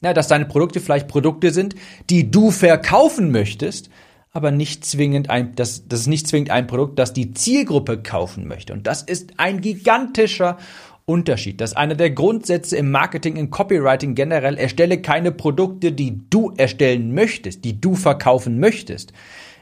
na, 0.00 0.12
dass 0.12 0.28
deine 0.28 0.44
Produkte 0.44 0.78
vielleicht 0.78 1.08
Produkte 1.08 1.50
sind, 1.50 1.74
die 2.08 2.30
du 2.30 2.52
verkaufen 2.52 3.32
möchtest, 3.32 3.90
aber 4.32 4.50
nicht 4.50 4.84
zwingend 4.84 5.30
ein, 5.30 5.54
das, 5.54 5.88
das 5.88 6.00
ist 6.00 6.06
nicht 6.06 6.26
zwingend 6.26 6.50
ein 6.50 6.66
Produkt, 6.66 6.98
das 6.98 7.12
die 7.12 7.32
Zielgruppe 7.32 8.02
kaufen 8.02 8.46
möchte. 8.46 8.72
Und 8.72 8.86
das 8.86 9.02
ist 9.02 9.34
ein 9.38 9.60
gigantischer 9.60 10.58
Unterschied. 11.06 11.60
Das 11.60 11.70
ist 11.70 11.76
einer 11.76 11.94
der 11.94 12.10
Grundsätze 12.10 12.76
im 12.76 12.90
Marketing, 12.90 13.36
im 13.36 13.50
Copywriting 13.50 14.14
generell. 14.14 14.58
Erstelle 14.58 15.00
keine 15.00 15.32
Produkte, 15.32 15.92
die 15.92 16.20
du 16.28 16.52
erstellen 16.56 17.14
möchtest, 17.14 17.64
die 17.64 17.80
du 17.80 17.94
verkaufen 17.94 18.60
möchtest. 18.60 19.12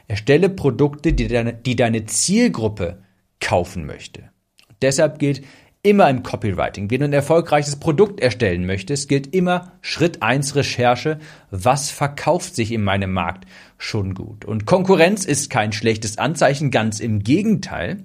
Erstelle 0.09 0.49
Produkte, 0.49 1.13
die 1.13 1.27
deine, 1.27 1.53
die 1.53 1.77
deine 1.77 2.05
Zielgruppe 2.05 3.01
kaufen 3.39 3.85
möchte. 3.85 4.23
Und 4.67 4.75
deshalb 4.81 5.19
gilt, 5.19 5.41
immer 5.87 6.09
im 6.09 6.21
Copywriting. 6.21 6.91
Wenn 6.91 6.99
du 6.99 7.05
ein 7.05 7.13
erfolgreiches 7.13 7.77
Produkt 7.77 8.19
erstellen 8.19 8.65
möchtest, 8.65 9.07
gilt 9.07 9.33
immer 9.33 9.71
Schritt 9.81 10.21
eins 10.21 10.55
Recherche. 10.55 11.17
Was 11.49 11.89
verkauft 11.91 12.55
sich 12.55 12.73
in 12.73 12.83
meinem 12.83 13.13
Markt 13.13 13.45
schon 13.77 14.13
gut? 14.13 14.43
Und 14.43 14.65
Konkurrenz 14.65 15.23
ist 15.23 15.49
kein 15.49 15.71
schlechtes 15.71 16.17
Anzeichen, 16.17 16.71
ganz 16.71 16.99
im 16.99 17.19
Gegenteil. 17.19 18.03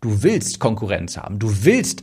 Du 0.00 0.22
willst 0.22 0.58
Konkurrenz 0.58 1.18
haben. 1.18 1.38
Du 1.38 1.64
willst, 1.64 2.02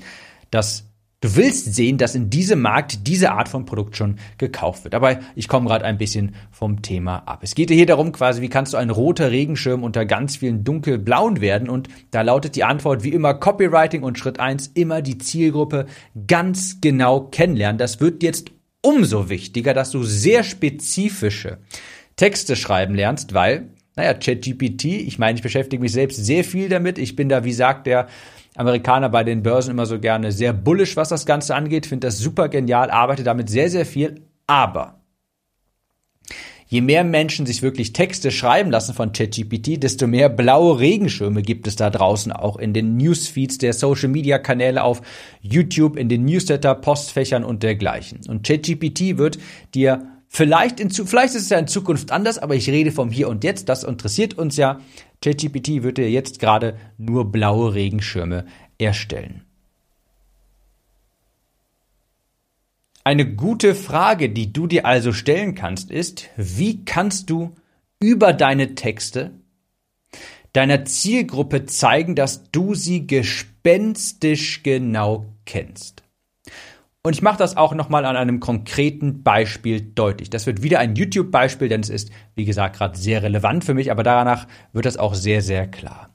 dass 0.51 0.91
Du 1.25 1.35
willst 1.37 1.73
sehen, 1.73 1.97
dass 1.97 2.13
in 2.13 2.29
diesem 2.29 2.61
Markt 2.61 3.07
diese 3.07 3.31
Art 3.31 3.49
von 3.49 3.65
Produkt 3.65 3.97
schon 3.97 4.19
gekauft 4.37 4.83
wird. 4.83 4.93
Aber 4.93 5.19
ich 5.33 5.47
komme 5.47 5.67
gerade 5.67 5.83
ein 5.83 5.97
bisschen 5.97 6.35
vom 6.51 6.83
Thema 6.83 7.23
ab. 7.25 7.39
Es 7.41 7.55
geht 7.55 7.71
hier 7.71 7.87
darum, 7.87 8.11
quasi, 8.11 8.43
wie 8.43 8.47
kannst 8.47 8.73
du 8.73 8.77
ein 8.77 8.91
roter 8.91 9.31
Regenschirm 9.31 9.83
unter 9.83 10.05
ganz 10.05 10.35
vielen 10.35 10.63
dunkelblauen 10.63 11.41
werden? 11.41 11.67
Und 11.67 11.87
da 12.11 12.21
lautet 12.21 12.55
die 12.55 12.63
Antwort 12.63 13.03
wie 13.03 13.09
immer 13.09 13.33
Copywriting 13.33 14.03
und 14.03 14.19
Schritt 14.19 14.39
eins 14.39 14.67
immer 14.75 15.01
die 15.01 15.17
Zielgruppe 15.17 15.87
ganz 16.27 16.79
genau 16.79 17.21
kennenlernen. 17.21 17.79
Das 17.79 17.99
wird 17.99 18.21
jetzt 18.21 18.51
umso 18.81 19.27
wichtiger, 19.27 19.73
dass 19.73 19.89
du 19.89 20.03
sehr 20.03 20.43
spezifische 20.43 21.57
Texte 22.17 22.55
schreiben 22.55 22.93
lernst, 22.93 23.33
weil 23.33 23.71
naja, 23.95 24.13
ChatGPT, 24.13 24.85
ich 24.85 25.19
meine, 25.19 25.37
ich 25.37 25.41
beschäftige 25.41 25.81
mich 25.81 25.93
selbst 25.93 26.23
sehr 26.23 26.43
viel 26.43 26.69
damit. 26.69 26.97
Ich 26.97 27.15
bin 27.15 27.29
da, 27.29 27.45
wie 27.45 27.53
sagt 27.53 27.87
der 27.87 28.07
Amerikaner 28.55 29.09
bei 29.09 29.23
den 29.23 29.43
Börsen 29.43 29.71
immer 29.71 29.85
so 29.85 29.99
gerne 29.99 30.31
sehr 30.31 30.53
bullisch, 30.53 30.95
was 30.95 31.09
das 31.09 31.25
Ganze 31.25 31.55
angeht, 31.55 31.85
finde 31.85 32.07
das 32.07 32.19
super 32.19 32.49
genial, 32.49 32.89
arbeite 32.89 33.23
damit 33.23 33.49
sehr, 33.49 33.69
sehr 33.69 33.85
viel. 33.85 34.21
Aber 34.47 35.01
je 36.67 36.81
mehr 36.81 37.03
Menschen 37.03 37.45
sich 37.45 37.61
wirklich 37.61 37.93
Texte 37.93 38.31
schreiben 38.31 38.71
lassen 38.71 38.93
von 38.93 39.11
ChatGPT, 39.11 39.83
desto 39.83 40.07
mehr 40.07 40.29
blaue 40.29 40.79
Regenschirme 40.79 41.41
gibt 41.41 41.67
es 41.67 41.75
da 41.75 41.89
draußen 41.89 42.31
auch 42.31 42.57
in 42.57 42.73
den 42.73 42.97
Newsfeeds 42.97 43.57
der 43.57 43.73
Social 43.73 44.09
Media 44.09 44.39
Kanäle 44.39 44.83
auf 44.83 45.01
YouTube, 45.41 45.97
in 45.97 46.09
den 46.09 46.25
Newsletter, 46.25 46.75
Postfächern 46.75 47.43
und 47.43 47.63
dergleichen. 47.63 48.21
Und 48.27 48.45
ChatGPT 48.45 49.17
wird 49.17 49.37
dir 49.73 50.07
Vielleicht, 50.27 50.81
in, 50.81 50.89
vielleicht 50.89 51.33
ist 51.33 51.43
es 51.43 51.49
ja 51.49 51.57
in 51.57 51.67
Zukunft 51.67 52.11
anders, 52.11 52.39
aber 52.39 52.55
ich 52.55 52.69
rede 52.69 52.91
vom 52.91 53.09
Hier 53.09 53.29
und 53.29 53.45
Jetzt. 53.45 53.69
Das 53.69 53.85
interessiert 53.85 54.37
uns 54.37 54.57
ja. 54.57 54.81
ChatGPT 55.25 55.81
wird 55.81 55.97
ja 55.97 56.05
jetzt 56.05 56.39
gerade 56.39 56.77
nur 56.99 57.31
blaue 57.31 57.73
Regenschirme 57.73 58.45
erstellen. 58.77 59.43
Eine 63.03 63.35
gute 63.35 63.73
Frage, 63.73 64.29
die 64.29 64.53
du 64.53 64.67
dir 64.67 64.85
also 64.85 65.13
stellen 65.13 65.55
kannst, 65.55 65.89
ist, 65.89 66.29
wie 66.37 66.85
kannst 66.85 67.31
du 67.31 67.55
über 67.99 68.33
deine 68.33 68.75
Texte 68.75 69.31
deiner 70.53 70.85
Zielgruppe 70.85 71.65
zeigen, 71.65 72.15
dass 72.15 72.51
du 72.51 72.75
sie 72.75 73.07
gespenstisch 73.07 74.61
genau 74.61 75.25
kennst? 75.45 76.03
Und 77.05 77.13
ich 77.13 77.21
mache 77.21 77.37
das 77.37 77.55
auch 77.55 77.75
nochmal 77.75 78.03
an 78.03 78.15
einem 78.15 78.39
konkreten 78.39 79.21
Beispiel 79.21 79.79
deutlich. 79.79 80.31
Das 80.31 80.47
wird 80.47 80.63
wieder 80.63 80.79
ein 80.79 80.95
YouTube-Beispiel, 80.95 81.69
denn 81.69 81.81
es 81.81 81.89
ist, 81.91 82.09
wie 82.33 82.45
gesagt, 82.45 82.77
gerade 82.77 82.97
sehr 82.97 83.21
relevant 83.21 83.63
für 83.63 83.75
mich, 83.75 83.91
aber 83.91 84.01
danach 84.01 84.47
wird 84.73 84.87
das 84.87 84.97
auch 84.97 85.13
sehr, 85.13 85.43
sehr 85.43 85.67
klar. 85.67 86.09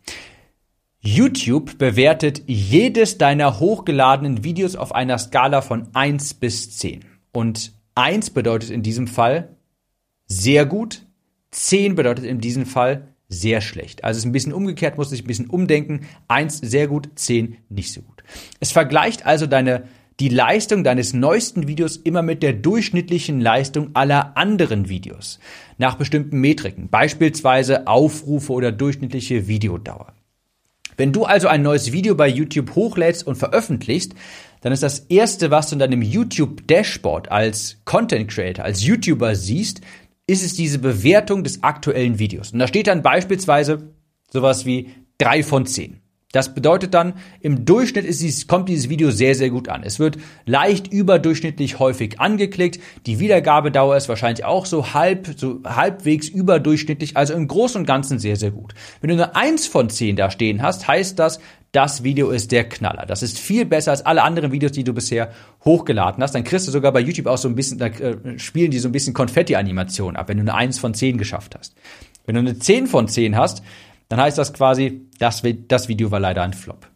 YouTube 0.99 1.79
bewertet 1.79 2.43
jedes 2.49 3.19
deiner 3.19 3.61
hochgeladenen 3.61 4.43
Videos 4.43 4.75
auf 4.75 4.93
einer 4.93 5.17
Skala 5.19 5.63
von 5.63 5.87
1 5.95 6.35
bis 6.35 6.77
10. 6.77 7.05
Und 7.31 7.73
1 7.95 8.31
bedeutet 8.31 8.71
in 8.71 8.83
diesem 8.83 9.07
Fall 9.07 9.55
sehr 10.27 10.67
gut, 10.67 11.07
10 11.53 11.95
bedeutet 11.95 12.25
in 12.25 12.41
diesem 12.41 12.67
Fall 12.67 13.15
sehr 13.29 13.61
schlecht. 13.61 14.03
Also 14.03 14.19
es 14.19 14.25
ist 14.25 14.29
ein 14.29 14.33
bisschen 14.33 14.53
umgekehrt, 14.53 14.99
muss 14.99 15.11
sich 15.11 15.23
ein 15.23 15.29
bisschen 15.29 15.51
umdenken. 15.51 16.09
1 16.27 16.59
sehr 16.59 16.89
gut, 16.89 17.11
10 17.15 17.59
nicht 17.69 17.93
so 17.93 18.03
gut. 18.03 18.25
Es 18.59 18.73
vergleicht 18.73 19.25
also 19.25 19.47
deine 19.47 19.85
die 20.21 20.29
Leistung 20.29 20.85
deines 20.85 21.15
neuesten 21.15 21.67
Videos 21.67 21.97
immer 21.97 22.21
mit 22.21 22.43
der 22.43 22.53
durchschnittlichen 22.53 23.41
Leistung 23.41 23.91
aller 23.95 24.37
anderen 24.37 24.89
Videos 24.91 25.39
nach 25.79 25.97
bestimmten 25.97 26.41
Metriken, 26.41 26.89
beispielsweise 26.91 27.87
Aufrufe 27.87 28.53
oder 28.53 28.71
durchschnittliche 28.71 29.49
Videodauer. 29.49 30.13
Wenn 30.99 31.13
du 31.15 31.25
also 31.25 31.49
ein 31.49 31.63
neues 31.63 31.93
Video 31.93 32.15
bei 32.15 32.29
YouTube 32.29 32.75
hochlädst 32.75 33.27
und 33.27 33.37
veröffentlichst, 33.37 34.15
dann 34.61 34.75
ist 34.75 34.83
das 34.83 34.99
erste, 35.09 35.51
was 35.51 35.71
du 35.71 35.77
in 35.77 35.79
deinem 35.79 36.03
YouTube 36.03 36.67
Dashboard 36.69 37.31
als 37.31 37.79
Content 37.87 38.31
Creator, 38.31 38.67
als 38.67 38.85
YouTuber 38.85 39.35
siehst, 39.35 39.81
ist 40.27 40.45
es 40.45 40.55
diese 40.55 40.79
Bewertung 40.79 41.43
des 41.43 41.63
aktuellen 41.63 42.19
Videos. 42.19 42.53
Und 42.53 42.59
da 42.59 42.69
steht 42.69 42.89
dann 42.89 43.03
beispielsweise 43.03 43.95
sowas 44.31 44.67
wie 44.67 44.91
drei 45.17 45.43
von 45.43 45.65
zehn. 45.65 46.00
Das 46.33 46.55
bedeutet 46.55 46.95
dann, 46.95 47.15
im 47.41 47.65
Durchschnitt 47.65 48.05
ist 48.05 48.21
dies, 48.21 48.47
kommt 48.47 48.69
dieses 48.69 48.89
Video 48.89 49.11
sehr, 49.11 49.35
sehr 49.35 49.51
gut 49.51 49.69
an. 49.69 49.83
Es 49.83 49.99
wird 49.99 50.17
leicht 50.47 50.93
überdurchschnittlich 50.93 51.81
häufig 51.81 52.21
angeklickt. 52.21 52.81
Die 53.07 53.19
Wiedergabedauer 53.19 53.97
ist 53.97 54.09
wahrscheinlich 54.09 54.45
auch 54.45 54.65
so 54.65 54.95
halb, 54.95 55.35
so 55.37 55.61
halbwegs 55.65 56.29
überdurchschnittlich, 56.29 57.17
also 57.17 57.35
im 57.35 57.49
Großen 57.49 57.81
und 57.81 57.87
Ganzen 57.87 58.21
sehr, 58.21 58.37
sehr 58.37 58.53
gut. 58.53 58.75
Wenn 59.01 59.09
du 59.09 59.15
eine 59.15 59.35
1 59.35 59.67
von 59.67 59.91
10 59.91 60.15
da 60.15 60.31
stehen 60.31 60.63
hast, 60.63 60.87
heißt 60.87 61.19
das, 61.19 61.41
das 61.73 62.05
Video 62.05 62.31
ist 62.31 62.53
der 62.53 62.69
Knaller. 62.69 63.07
Das 63.07 63.23
ist 63.23 63.39
viel 63.39 63.65
besser 63.65 63.91
als 63.91 64.07
alle 64.07 64.23
anderen 64.23 64.53
Videos, 64.53 64.73
die 64.73 64.85
du 64.85 64.93
bisher 64.93 65.33
hochgeladen 65.65 66.23
hast. 66.23 66.35
Dann 66.35 66.45
kriegst 66.45 66.67
du 66.67 66.73
sogar 66.73 66.93
bei 66.93 67.01
YouTube 67.01 67.27
auch 67.27 67.39
so 67.39 67.49
ein 67.49 67.55
bisschen, 67.57 67.79
da 67.79 67.87
äh, 67.87 68.39
spielen 68.39 68.71
die 68.71 68.79
so 68.79 68.89
ein 68.89 68.93
bisschen 68.93 69.15
Konfetti-Animationen 69.15 70.17
ab, 70.17 70.29
wenn 70.29 70.37
du 70.37 70.43
eine 70.43 70.55
1 70.55 70.79
von 70.79 70.95
10 70.95 71.19
geschafft 71.19 71.57
hast. 71.59 71.75
Wenn 72.27 72.35
du 72.35 72.41
eine 72.41 72.59
10 72.59 72.87
von 72.87 73.09
10 73.09 73.37
hast, 73.37 73.63
dann 74.11 74.21
heißt 74.21 74.37
das 74.37 74.53
quasi, 74.53 75.09
das, 75.19 75.43
das 75.69 75.89
Video 75.89 76.11
war 76.11 76.21
leider 76.21 76.43
ein 76.43 76.53
Flop. 76.53 76.91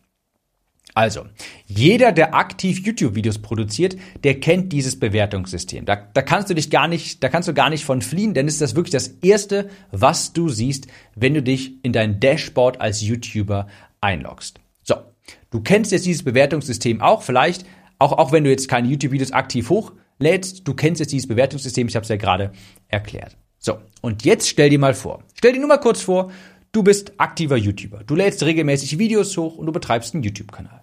Also, 0.95 1.27
jeder, 1.67 2.13
der 2.13 2.35
aktiv 2.35 2.85
YouTube-Videos 2.85 3.39
produziert, 3.39 3.97
der 4.23 4.39
kennt 4.39 4.73
dieses 4.73 4.99
Bewertungssystem. 4.99 5.85
Da, 5.85 5.97
da 5.97 6.23
kannst 6.23 6.51
du 6.51 6.55
dich 6.55 6.71
gar 6.71 6.87
nicht, 6.87 7.23
da 7.23 7.29
kannst 7.29 7.49
du 7.49 7.55
gar 7.55 7.71
nicht 7.71 7.85
von 7.85 8.03
fliehen, 8.03 8.35
denn 8.35 8.47
ist 8.47 8.61
das 8.61 8.77
wirklich 8.77 8.93
das 8.93 9.09
erste, 9.23 9.71
was 9.91 10.33
du 10.33 10.49
siehst, 10.49 10.89
wenn 11.15 11.35
du 11.35 11.43
dich 11.43 11.85
in 11.85 11.93
dein 11.93 12.21
Dashboard 12.21 12.81
als 12.81 13.01
YouTuber 13.01 13.69
einloggst. 14.01 14.61
So. 14.83 14.97
Du 15.51 15.61
kennst 15.63 15.93
jetzt 15.93 16.07
dieses 16.07 16.25
Bewertungssystem 16.25 17.01
auch, 17.01 17.23
vielleicht, 17.23 17.65
auch, 17.99 18.13
auch 18.13 18.33
wenn 18.33 18.45
du 18.45 18.51
jetzt 18.51 18.69
keine 18.69 18.89
YouTube-Videos 18.89 19.33
aktiv 19.33 19.71
hochlädst, 19.71 20.67
du 20.67 20.75
kennst 20.75 21.01
jetzt 21.01 21.13
dieses 21.13 21.29
Bewertungssystem, 21.29 21.89
ich 21.89 21.97
habe 21.97 22.03
es 22.03 22.09
ja 22.09 22.17
gerade 22.17 22.53
erklärt. 22.89 23.37
So. 23.59 23.79
Und 24.03 24.25
jetzt 24.25 24.49
stell 24.49 24.69
dir 24.69 24.79
mal 24.79 24.95
vor, 24.95 25.25
stell 25.35 25.55
dir 25.55 25.59
nur 25.59 25.69
mal 25.69 25.79
kurz 25.79 26.03
vor, 26.03 26.31
Du 26.75 26.83
bist 26.83 27.13
aktiver 27.19 27.57
YouTuber. 27.57 28.03
Du 28.03 28.17
lädst 28.17 28.43
regelmäßig 28.43 28.99
Videos 28.99 29.37
hoch 29.37 29.59
und 29.59 29.67
du 29.67 29.73
betreibst 29.73 30.13
einen 30.13 30.25
YouTube-Kanal. 30.25 30.83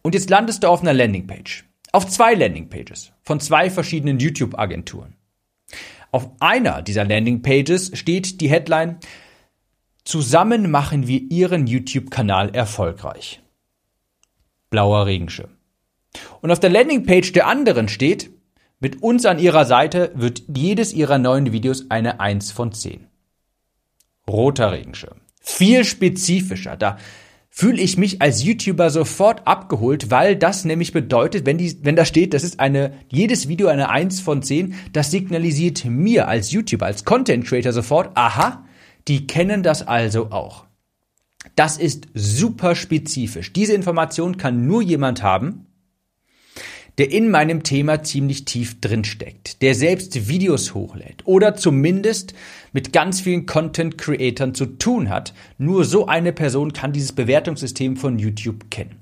Und 0.00 0.14
jetzt 0.14 0.30
landest 0.30 0.62
du 0.62 0.68
auf 0.68 0.80
einer 0.80 0.94
Landingpage. 0.94 1.64
Auf 1.90 2.06
zwei 2.06 2.34
Landingpages 2.34 3.10
von 3.24 3.40
zwei 3.40 3.68
verschiedenen 3.68 4.20
YouTube-Agenturen. 4.20 5.16
Auf 6.12 6.30
einer 6.38 6.82
dieser 6.82 7.04
Landingpages 7.04 7.98
steht 7.98 8.40
die 8.40 8.48
Headline 8.48 8.98
Zusammen 10.04 10.70
machen 10.70 11.08
wir 11.08 11.20
Ihren 11.20 11.66
YouTube-Kanal 11.66 12.54
erfolgreich. 12.54 13.42
Blauer 14.70 15.06
Regenschirm. 15.06 15.50
Und 16.40 16.52
auf 16.52 16.60
der 16.60 16.70
Landingpage 16.70 17.32
der 17.32 17.48
anderen 17.48 17.88
steht, 17.88 18.30
mit 18.78 19.02
uns 19.02 19.26
an 19.26 19.40
Ihrer 19.40 19.64
Seite 19.64 20.12
wird 20.14 20.44
jedes 20.46 20.92
Ihrer 20.92 21.18
neuen 21.18 21.50
Videos 21.50 21.90
eine 21.90 22.20
1 22.20 22.52
von 22.52 22.70
10 22.70 23.07
roter 24.28 24.72
Regenschirm. 24.72 25.20
Viel 25.40 25.84
spezifischer. 25.84 26.76
Da 26.76 26.98
fühle 27.48 27.80
ich 27.82 27.96
mich 27.96 28.22
als 28.22 28.44
YouTuber 28.44 28.90
sofort 28.90 29.46
abgeholt, 29.46 30.10
weil 30.10 30.36
das 30.36 30.64
nämlich 30.64 30.92
bedeutet, 30.92 31.44
wenn, 31.46 31.58
die, 31.58 31.78
wenn 31.82 31.96
da 31.96 32.04
steht, 32.04 32.34
das 32.34 32.44
ist 32.44 32.60
eine, 32.60 32.92
jedes 33.10 33.48
Video 33.48 33.68
eine 33.68 33.88
1 33.90 34.20
von 34.20 34.42
10, 34.42 34.74
das 34.92 35.10
signalisiert 35.10 35.84
mir 35.84 36.28
als 36.28 36.52
YouTuber, 36.52 36.86
als 36.86 37.04
Content 37.04 37.44
Creator 37.46 37.72
sofort, 37.72 38.16
aha, 38.16 38.64
Die 39.08 39.26
kennen 39.26 39.62
das 39.62 39.88
also 39.88 40.30
auch. 40.30 40.66
Das 41.56 41.78
ist 41.78 42.08
super 42.14 42.74
spezifisch. 42.74 43.52
Diese 43.52 43.72
Information 43.72 44.36
kann 44.36 44.66
nur 44.66 44.82
jemand 44.82 45.22
haben, 45.22 45.66
der 46.98 47.12
in 47.12 47.30
meinem 47.30 47.62
Thema 47.62 48.02
ziemlich 48.02 48.44
tief 48.44 48.80
drin 48.80 49.04
steckt, 49.04 49.62
der 49.62 49.74
selbst 49.74 50.28
Videos 50.28 50.74
hochlädt 50.74 51.22
oder 51.24 51.54
zumindest 51.54 52.34
mit 52.72 52.92
ganz 52.92 53.20
vielen 53.20 53.46
Content 53.46 53.96
Creatern 53.96 54.54
zu 54.54 54.66
tun 54.66 55.08
hat. 55.08 55.32
Nur 55.56 55.84
so 55.84 56.06
eine 56.06 56.32
Person 56.32 56.72
kann 56.72 56.92
dieses 56.92 57.12
Bewertungssystem 57.12 57.96
von 57.96 58.18
YouTube 58.18 58.70
kennen. 58.70 58.96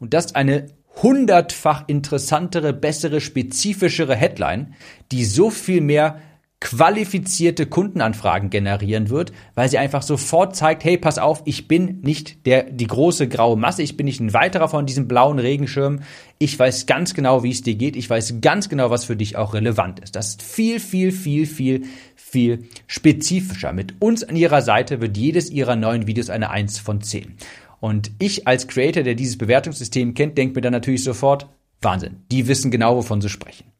Und 0.00 0.14
das 0.14 0.34
eine 0.34 0.66
hundertfach 1.02 1.84
interessantere, 1.86 2.72
bessere, 2.72 3.20
spezifischere 3.20 4.16
Headline, 4.16 4.74
die 5.12 5.24
so 5.24 5.50
viel 5.50 5.80
mehr 5.80 6.20
qualifizierte 6.64 7.66
Kundenanfragen 7.66 8.48
generieren 8.48 9.10
wird, 9.10 9.32
weil 9.54 9.68
sie 9.68 9.76
einfach 9.76 10.00
sofort 10.00 10.56
zeigt, 10.56 10.82
hey, 10.82 10.96
pass 10.96 11.18
auf, 11.18 11.42
ich 11.44 11.68
bin 11.68 12.00
nicht 12.00 12.46
der, 12.46 12.62
die 12.62 12.86
große 12.86 13.28
graue 13.28 13.58
Masse, 13.58 13.82
ich 13.82 13.98
bin 13.98 14.06
nicht 14.06 14.18
ein 14.18 14.32
weiterer 14.32 14.68
von 14.68 14.86
diesem 14.86 15.06
blauen 15.06 15.38
Regenschirm. 15.38 16.00
Ich 16.38 16.58
weiß 16.58 16.86
ganz 16.86 17.12
genau, 17.12 17.42
wie 17.42 17.50
es 17.50 17.60
dir 17.60 17.74
geht. 17.74 17.96
Ich 17.96 18.08
weiß 18.08 18.36
ganz 18.40 18.70
genau, 18.70 18.88
was 18.88 19.04
für 19.04 19.14
dich 19.14 19.36
auch 19.36 19.52
relevant 19.52 20.00
ist. 20.00 20.16
Das 20.16 20.28
ist 20.30 20.42
viel, 20.42 20.80
viel, 20.80 21.12
viel, 21.12 21.44
viel, 21.44 21.82
viel 22.16 22.64
spezifischer. 22.86 23.74
Mit 23.74 24.00
uns 24.00 24.24
an 24.24 24.34
ihrer 24.34 24.62
Seite 24.62 25.02
wird 25.02 25.18
jedes 25.18 25.50
ihrer 25.50 25.76
neuen 25.76 26.06
Videos 26.06 26.30
eine 26.30 26.48
1 26.48 26.78
von 26.78 27.02
10. 27.02 27.34
Und 27.80 28.10
ich 28.18 28.48
als 28.48 28.68
Creator, 28.68 29.02
der 29.02 29.14
dieses 29.14 29.36
Bewertungssystem 29.36 30.14
kennt, 30.14 30.38
denke 30.38 30.54
mir 30.54 30.62
dann 30.62 30.72
natürlich 30.72 31.04
sofort, 31.04 31.46
Wahnsinn, 31.82 32.22
die 32.32 32.48
wissen 32.48 32.70
genau, 32.70 32.96
wovon 32.96 33.20
sie 33.20 33.28
sprechen. 33.28 33.73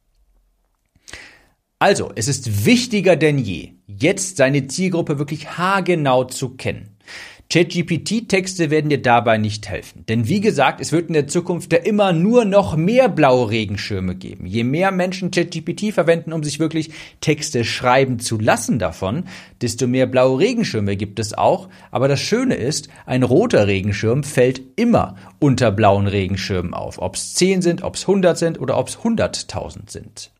Also, 1.77 2.11
es 2.15 2.29
ist 2.29 2.65
wichtiger 2.65 3.17
denn 3.17 3.37
je, 3.37 3.73
jetzt 3.85 4.37
seine 4.37 4.67
Zielgruppe 4.67 5.19
wirklich 5.19 5.57
haargenau 5.57 6.23
zu 6.23 6.51
kennen. 6.51 6.95
ChatGPT-Texte 7.51 8.71
werden 8.71 8.89
dir 8.89 9.01
dabei 9.01 9.37
nicht 9.37 9.69
helfen. 9.69 10.03
Denn 10.07 10.27
wie 10.27 10.41
gesagt, 10.41 10.81
es 10.81 10.91
wird 10.91 11.09
in 11.09 11.13
der 11.13 11.27
Zukunft 11.27 11.71
ja 11.73 11.79
immer 11.79 12.11
nur 12.11 12.43
noch 12.43 12.75
mehr 12.75 13.07
blaue 13.07 13.49
Regenschirme 13.49 14.15
geben. 14.15 14.47
Je 14.47 14.63
mehr 14.63 14.91
Menschen 14.91 15.31
ChatGPT 15.31 15.93
verwenden, 15.93 16.33
um 16.33 16.43
sich 16.43 16.59
wirklich 16.59 16.91
Texte 17.21 17.63
schreiben 17.63 18.19
zu 18.19 18.39
lassen 18.39 18.79
davon, 18.79 19.25
desto 19.61 19.85
mehr 19.85 20.07
blaue 20.07 20.39
Regenschirme 20.39 20.95
gibt 20.95 21.19
es 21.19 21.37
auch. 21.37 21.69
Aber 21.91 22.07
das 22.07 22.19
Schöne 22.19 22.55
ist, 22.55 22.89
ein 23.05 23.21
roter 23.21 23.67
Regenschirm 23.67 24.23
fällt 24.23 24.61
immer 24.75 25.15
unter 25.39 25.71
blauen 25.71 26.07
Regenschirmen 26.07 26.73
auf. 26.73 26.99
Ob 26.99 27.15
es 27.15 27.35
10 27.35 27.61
sind, 27.61 27.83
ob 27.83 27.95
es 27.95 28.03
100 28.03 28.37
sind 28.37 28.59
oder 28.59 28.77
ob 28.77 28.87
es 28.87 28.97
100.000 28.97 29.91
sind. 29.91 30.31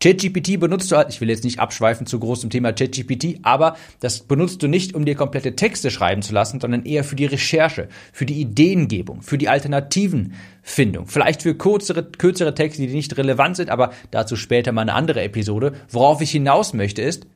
ChatGPT 0.00 0.60
benutzt 0.60 0.92
du 0.92 0.96
halt, 0.96 1.08
ich 1.08 1.20
will 1.20 1.28
jetzt 1.28 1.42
nicht 1.42 1.58
abschweifen 1.58 2.06
zu 2.06 2.20
großem 2.20 2.50
Thema 2.50 2.72
ChatGPT, 2.72 3.40
aber 3.42 3.76
das 3.98 4.20
benutzt 4.20 4.62
du 4.62 4.68
nicht, 4.68 4.94
um 4.94 5.04
dir 5.04 5.16
komplette 5.16 5.56
Texte 5.56 5.90
schreiben 5.90 6.22
zu 6.22 6.32
lassen, 6.32 6.60
sondern 6.60 6.84
eher 6.84 7.02
für 7.02 7.16
die 7.16 7.24
Recherche, 7.26 7.88
für 8.12 8.24
die 8.24 8.40
Ideengebung, 8.40 9.22
für 9.22 9.38
die 9.38 9.48
Alternativenfindung, 9.48 11.06
vielleicht 11.06 11.42
für 11.42 11.56
kürzere, 11.56 12.04
kürzere 12.04 12.54
Texte, 12.54 12.86
die 12.86 12.94
nicht 12.94 13.16
relevant 13.16 13.56
sind, 13.56 13.70
aber 13.70 13.92
dazu 14.12 14.36
später 14.36 14.70
mal 14.70 14.82
eine 14.82 14.94
andere 14.94 15.22
Episode. 15.22 15.72
Worauf 15.90 16.20
ich 16.20 16.30
hinaus 16.30 16.74
möchte 16.74 17.02
ist, 17.02 17.26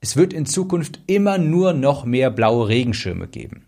es 0.00 0.16
wird 0.16 0.32
in 0.32 0.46
Zukunft 0.46 1.00
immer 1.08 1.36
nur 1.38 1.72
noch 1.72 2.04
mehr 2.04 2.30
blaue 2.30 2.68
Regenschirme 2.68 3.26
geben 3.26 3.67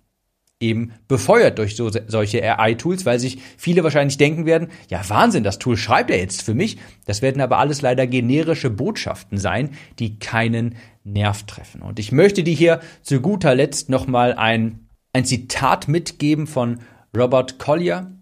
eben 0.61 0.93
befeuert 1.09 1.59
durch 1.59 1.75
so, 1.75 1.91
solche 2.07 2.43
AI-Tools, 2.45 3.07
weil 3.07 3.19
sich 3.19 3.39
viele 3.57 3.83
wahrscheinlich 3.83 4.19
denken 4.19 4.45
werden, 4.45 4.69
ja 4.89 5.01
Wahnsinn, 5.09 5.43
das 5.43 5.59
Tool 5.59 5.77
schreibt 5.77 6.11
er 6.11 6.19
jetzt 6.19 6.43
für 6.43 6.55
mich. 6.55 6.77
Das 7.07 7.23
werden 7.23 7.41
aber 7.41 7.59
alles 7.59 7.81
leider 7.81 8.07
generische 8.07 8.69
Botschaften 8.69 9.39
sein, 9.39 9.71
die 9.99 10.19
keinen 10.19 10.77
Nerv 11.03 11.45
treffen. 11.45 11.81
Und 11.81 11.99
ich 11.99 12.13
möchte 12.13 12.45
dir 12.45 12.55
hier 12.55 12.81
zu 13.03 13.21
guter 13.21 13.55
Letzt 13.55 13.89
nochmal 13.89 14.35
ein, 14.35 14.87
ein 15.15 15.25
Zitat 15.25 15.89
mitgeben 15.89 16.47
von 16.47 16.81
Robert 17.17 17.59
Collier, 17.59 18.13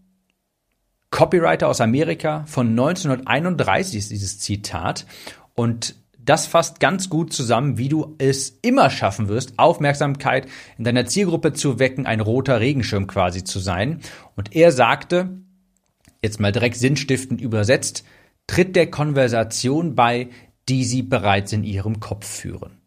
Copywriter 1.11 1.68
aus 1.68 1.80
Amerika. 1.80 2.45
Von 2.47 2.68
1931 2.68 3.99
ist 3.99 4.11
dieses 4.11 4.38
Zitat. 4.38 5.07
Und 5.54 5.97
das 6.28 6.47
fasst 6.47 6.80
ganz 6.80 7.08
gut 7.08 7.32
zusammen, 7.32 7.78
wie 7.78 7.88
du 7.88 8.14
es 8.18 8.58
immer 8.62 8.90
schaffen 8.90 9.28
wirst, 9.28 9.58
Aufmerksamkeit 9.58 10.47
in 10.76 10.85
deiner 10.85 11.06
Zielgruppe 11.06 11.52
zu 11.52 11.78
wecken, 11.78 12.06
ein 12.06 12.21
roter 12.21 12.60
Regenschirm 12.60 13.06
quasi 13.06 13.45
zu 13.45 13.58
sein. 13.58 14.00
Und 14.36 14.54
er 14.54 14.73
sagte, 14.73 15.41
jetzt 16.23 16.41
mal 16.41 16.52
direkt 16.52 16.76
sinnstiftend 16.76 17.41
übersetzt, 17.41 18.04
tritt 18.47 18.76
der 18.76 18.91
Konversation 18.91 19.95
bei, 19.95 20.28
die 20.69 20.84
sie 20.84 21.02
bereits 21.02 21.52
in 21.52 21.64
ihrem 21.64 22.00
Kopf 22.00 22.26
führen 22.26 22.77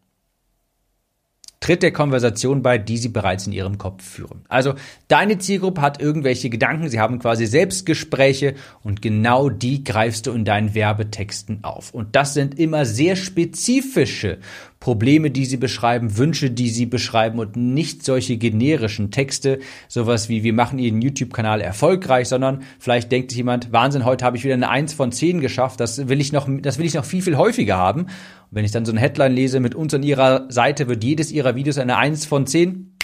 tritt 1.62 1.82
der 1.82 1.92
Konversation 1.92 2.60
bei, 2.62 2.76
die 2.76 2.98
sie 2.98 3.08
bereits 3.08 3.46
in 3.46 3.52
ihrem 3.52 3.78
Kopf 3.78 4.04
führen. 4.04 4.44
Also 4.48 4.74
deine 5.08 5.38
Zielgruppe 5.38 5.80
hat 5.80 6.02
irgendwelche 6.02 6.50
Gedanken, 6.50 6.88
sie 6.88 7.00
haben 7.00 7.18
quasi 7.18 7.46
Selbstgespräche 7.46 8.54
und 8.82 9.00
genau 9.00 9.48
die 9.48 9.84
greifst 9.84 10.26
du 10.26 10.32
in 10.32 10.44
deinen 10.44 10.74
Werbetexten 10.74 11.64
auf. 11.64 11.94
Und 11.94 12.16
das 12.16 12.34
sind 12.34 12.58
immer 12.58 12.84
sehr 12.84 13.16
spezifische 13.16 14.38
Probleme, 14.82 15.30
die 15.30 15.44
sie 15.44 15.58
beschreiben, 15.58 16.16
Wünsche, 16.16 16.50
die 16.50 16.68
sie 16.68 16.86
beschreiben 16.86 17.38
und 17.38 17.54
nicht 17.54 18.04
solche 18.04 18.36
generischen 18.36 19.12
Texte, 19.12 19.60
sowas 19.86 20.28
wie 20.28 20.42
wir 20.42 20.52
machen 20.52 20.80
ihren 20.80 21.00
YouTube-Kanal 21.00 21.60
erfolgreich, 21.60 22.26
sondern 22.26 22.64
vielleicht 22.80 23.12
denkt 23.12 23.30
sich 23.30 23.36
jemand, 23.36 23.72
Wahnsinn, 23.72 24.04
heute 24.04 24.24
habe 24.24 24.36
ich 24.36 24.42
wieder 24.42 24.54
eine 24.54 24.68
Eins 24.68 24.92
von 24.92 25.12
zehn 25.12 25.40
geschafft, 25.40 25.78
das 25.78 26.08
will 26.08 26.20
ich 26.20 26.32
noch, 26.32 26.48
das 26.60 26.78
will 26.78 26.84
ich 26.84 26.94
noch 26.94 27.04
viel, 27.04 27.22
viel 27.22 27.36
häufiger 27.36 27.76
haben. 27.76 28.06
Und 28.06 28.10
wenn 28.50 28.64
ich 28.64 28.72
dann 28.72 28.84
so 28.84 28.90
eine 28.90 29.00
Headline 29.00 29.32
lese, 29.32 29.60
mit 29.60 29.76
uns 29.76 29.94
an 29.94 30.02
ihrer 30.02 30.50
Seite 30.50 30.88
wird 30.88 31.04
jedes 31.04 31.30
ihrer 31.30 31.54
Videos 31.54 31.78
eine 31.78 31.96
Eins 31.96 32.26
von 32.26 32.48
zehn, 32.48 32.96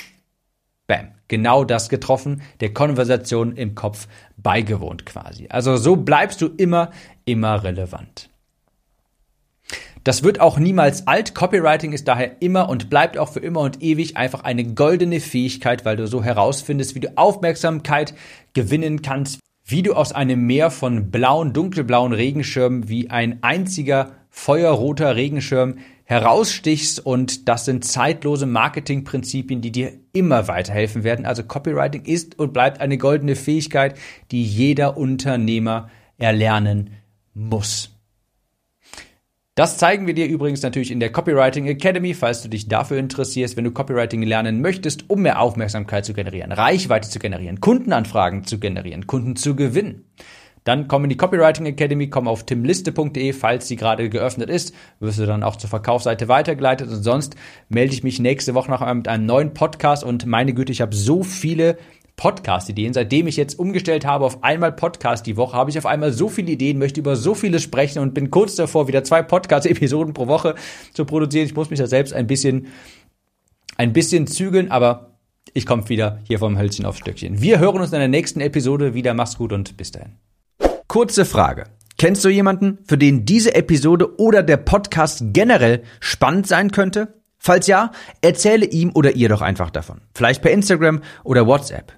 Bam. 0.89 1.13
Genau 1.29 1.63
das 1.63 1.91
getroffen, 1.91 2.43
der 2.59 2.73
Konversation 2.75 3.55
im 3.55 3.77
Kopf 3.77 4.09
beigewohnt 4.37 5.07
quasi. 5.07 5.47
Also 5.49 5.77
so 5.77 5.95
bleibst 5.95 6.41
du 6.41 6.49
immer, 6.49 6.91
immer 7.25 7.63
relevant. 7.63 8.31
Das 10.09 10.23
wird 10.23 10.41
auch 10.41 10.59
niemals 10.59 11.07
alt. 11.07 11.35
Copywriting 11.35 11.93
ist 11.93 12.09
daher 12.09 12.41
immer 12.41 12.71
und 12.71 12.89
bleibt 12.89 13.19
auch 13.19 13.29
für 13.29 13.41
immer 13.41 13.61
und 13.61 13.83
ewig 13.83 14.17
einfach 14.17 14.43
eine 14.43 14.65
goldene 14.65 15.21
Fähigkeit, 15.21 15.85
weil 15.85 15.97
du 15.97 16.07
so 16.07 16.25
herausfindest, 16.25 16.95
wie 16.95 17.01
du 17.01 17.19
Aufmerksamkeit 17.19 18.15
gewinnen 18.55 19.03
kannst, 19.03 19.39
wie 19.67 19.83
du 19.83 19.93
aus 19.93 20.13
einem 20.13 20.47
Meer 20.47 20.71
von 20.71 21.11
blauen, 21.11 21.53
dunkelblauen 21.53 22.15
Regenschirmen 22.15 22.89
wie 22.89 23.11
ein 23.11 23.43
einziger 23.43 24.13
feuerroter 24.31 25.15
Regenschirm 25.15 25.75
herausstichst 26.05 27.05
und 27.05 27.47
das 27.47 27.67
sind 27.67 27.85
zeitlose 27.85 28.47
Marketingprinzipien, 28.47 29.61
die 29.61 29.73
dir 29.73 29.93
immer 30.15 30.49
weiterhelfen 30.49 31.05
werden. 31.05 31.27
Also 31.27 31.43
Copywriting 31.43 32.07
ist 32.07 32.39
und 32.39 32.55
bleibt 32.55 32.81
eine 32.81 32.97
goldene 32.97 33.37
Fähigkeit, 33.37 33.95
die 34.31 34.43
jeder 34.43 34.97
Unternehmer 34.97 35.91
erlernen 36.17 36.95
muss. 37.35 37.98
Das 39.59 39.77
zeigen 39.77 40.07
wir 40.07 40.15
dir 40.15 40.29
übrigens 40.29 40.63
natürlich 40.63 40.93
in 40.93 41.01
der 41.01 41.11
Copywriting 41.11 41.67
Academy, 41.67 42.15
falls 42.15 42.43
du 42.43 42.49
dich 42.49 42.69
dafür 42.69 42.97
interessierst, 42.99 43.57
wenn 43.57 43.65
du 43.65 43.73
Copywriting 43.73 44.23
lernen 44.23 44.61
möchtest, 44.61 45.11
um 45.11 45.23
mehr 45.23 45.41
Aufmerksamkeit 45.41 46.05
zu 46.05 46.15
generieren, 46.15 46.53
Reichweite 46.53 47.09
zu 47.09 47.19
generieren, 47.19 47.59
Kundenanfragen 47.59 48.45
zu 48.45 48.61
generieren, 48.61 49.09
Kunden 49.09 49.35
zu 49.35 49.57
gewinnen. 49.57 50.05
Dann 50.63 50.87
komm 50.87 51.03
in 51.03 51.11
die 51.11 51.17
Copywriting 51.17 51.67
Academy, 51.67 52.09
komm 52.09 52.29
auf 52.29 52.47
timliste.de, 52.47 53.33
falls 53.33 53.67
sie 53.67 53.75
gerade 53.75 54.09
geöffnet 54.09 54.49
ist, 54.49 54.73
wirst 55.01 55.19
du 55.19 55.27
dann 55.27 55.43
auch 55.43 55.57
zur 55.57 55.71
Verkaufsseite 55.71 56.29
weitergeleitet. 56.29 56.89
Und 56.89 57.03
sonst 57.03 57.35
melde 57.69 57.95
ich 57.95 58.05
mich 58.05 58.21
nächste 58.21 58.55
Woche 58.55 58.71
noch 58.71 58.95
mit 58.95 59.09
einem 59.09 59.27
neuen 59.27 59.55
Podcast. 59.55 60.05
Und 60.05 60.25
meine 60.25 60.55
Güte, 60.55 60.71
ich 60.71 60.83
habe 60.83 60.95
so 60.95 61.25
viele 61.25 61.79
Podcast-Ideen. 62.19 62.93
Seitdem 62.93 63.27
ich 63.27 63.39
jetzt 63.39 63.59
umgestellt 63.59 64.05
habe 64.05 64.27
auf 64.27 64.45
einmal 64.45 64.73
Podcast 64.73 65.27
die 65.27 65.39
Woche, 65.39 65.57
habe 65.57 65.71
ich 65.71 65.79
auf 65.79 65.87
einmal 65.87 66.13
so 66.13 66.29
viele 66.29 66.53
Ideen, 66.53 66.79
möchte 66.79 67.01
über 67.01 67.17
so 67.17 67.35
vieles 67.35 67.63
sprechen 67.63 68.01
und 68.01 68.13
bin 68.13 68.31
kurz 68.31 68.57
davor, 68.57 68.89
wieder 68.89 69.05
zwei 69.05 69.23
Podcast-Episoden 69.23 70.13
pro 70.13 70.27
Woche 70.27 70.55
zu 70.93 71.07
produzieren. 71.07 71.47
Ich 71.47 71.55
muss 71.55 71.71
mich 71.71 71.79
da 71.79 71.87
selbst 71.87 72.13
ein 72.13 72.27
bisschen, 72.27 72.67
ein 73.79 73.95
bisschen 73.95 74.27
zügeln, 74.27 74.71
aber 74.71 75.19
ich 75.55 75.65
komme 75.65 75.89
wieder 75.89 76.19
hier 76.25 76.39
vom 76.39 76.59
Hölzchen 76.59 76.85
aufs 76.85 76.99
Stöckchen. 76.99 77.41
Wir 77.41 77.59
hören 77.59 77.81
uns 77.81 77.93
in 77.93 77.99
der 77.99 78.09
nächsten 78.09 78.41
Episode 78.41 78.93
wieder. 78.93 79.15
Mach's 79.15 79.39
gut 79.39 79.53
und 79.53 79.77
bis 79.79 79.93
dahin. 79.93 80.17
Kurze 80.89 81.25
Frage. 81.25 81.65
Kennst 81.97 82.25
du 82.25 82.29
jemanden, 82.29 82.79
für 82.87 82.99
den 82.99 83.25
diese 83.25 83.55
Episode 83.55 84.19
oder 84.21 84.43
der 84.43 84.57
Podcast 84.57 85.23
generell 85.33 85.83
spannend 86.01 86.47
sein 86.47 86.71
könnte? 86.71 87.15
Falls 87.39 87.67
ja, 87.67 87.93
erzähle 88.21 88.67
ihm 88.67 88.91
oder 88.95 89.13
ihr 89.13 89.29
doch 89.29 89.43
einfach 89.43 89.71
davon. 89.71 90.01
Vielleicht 90.15 90.43
per 90.43 90.51
Instagram 90.51 91.01
oder 91.25 91.47
WhatsApp. 91.47 91.98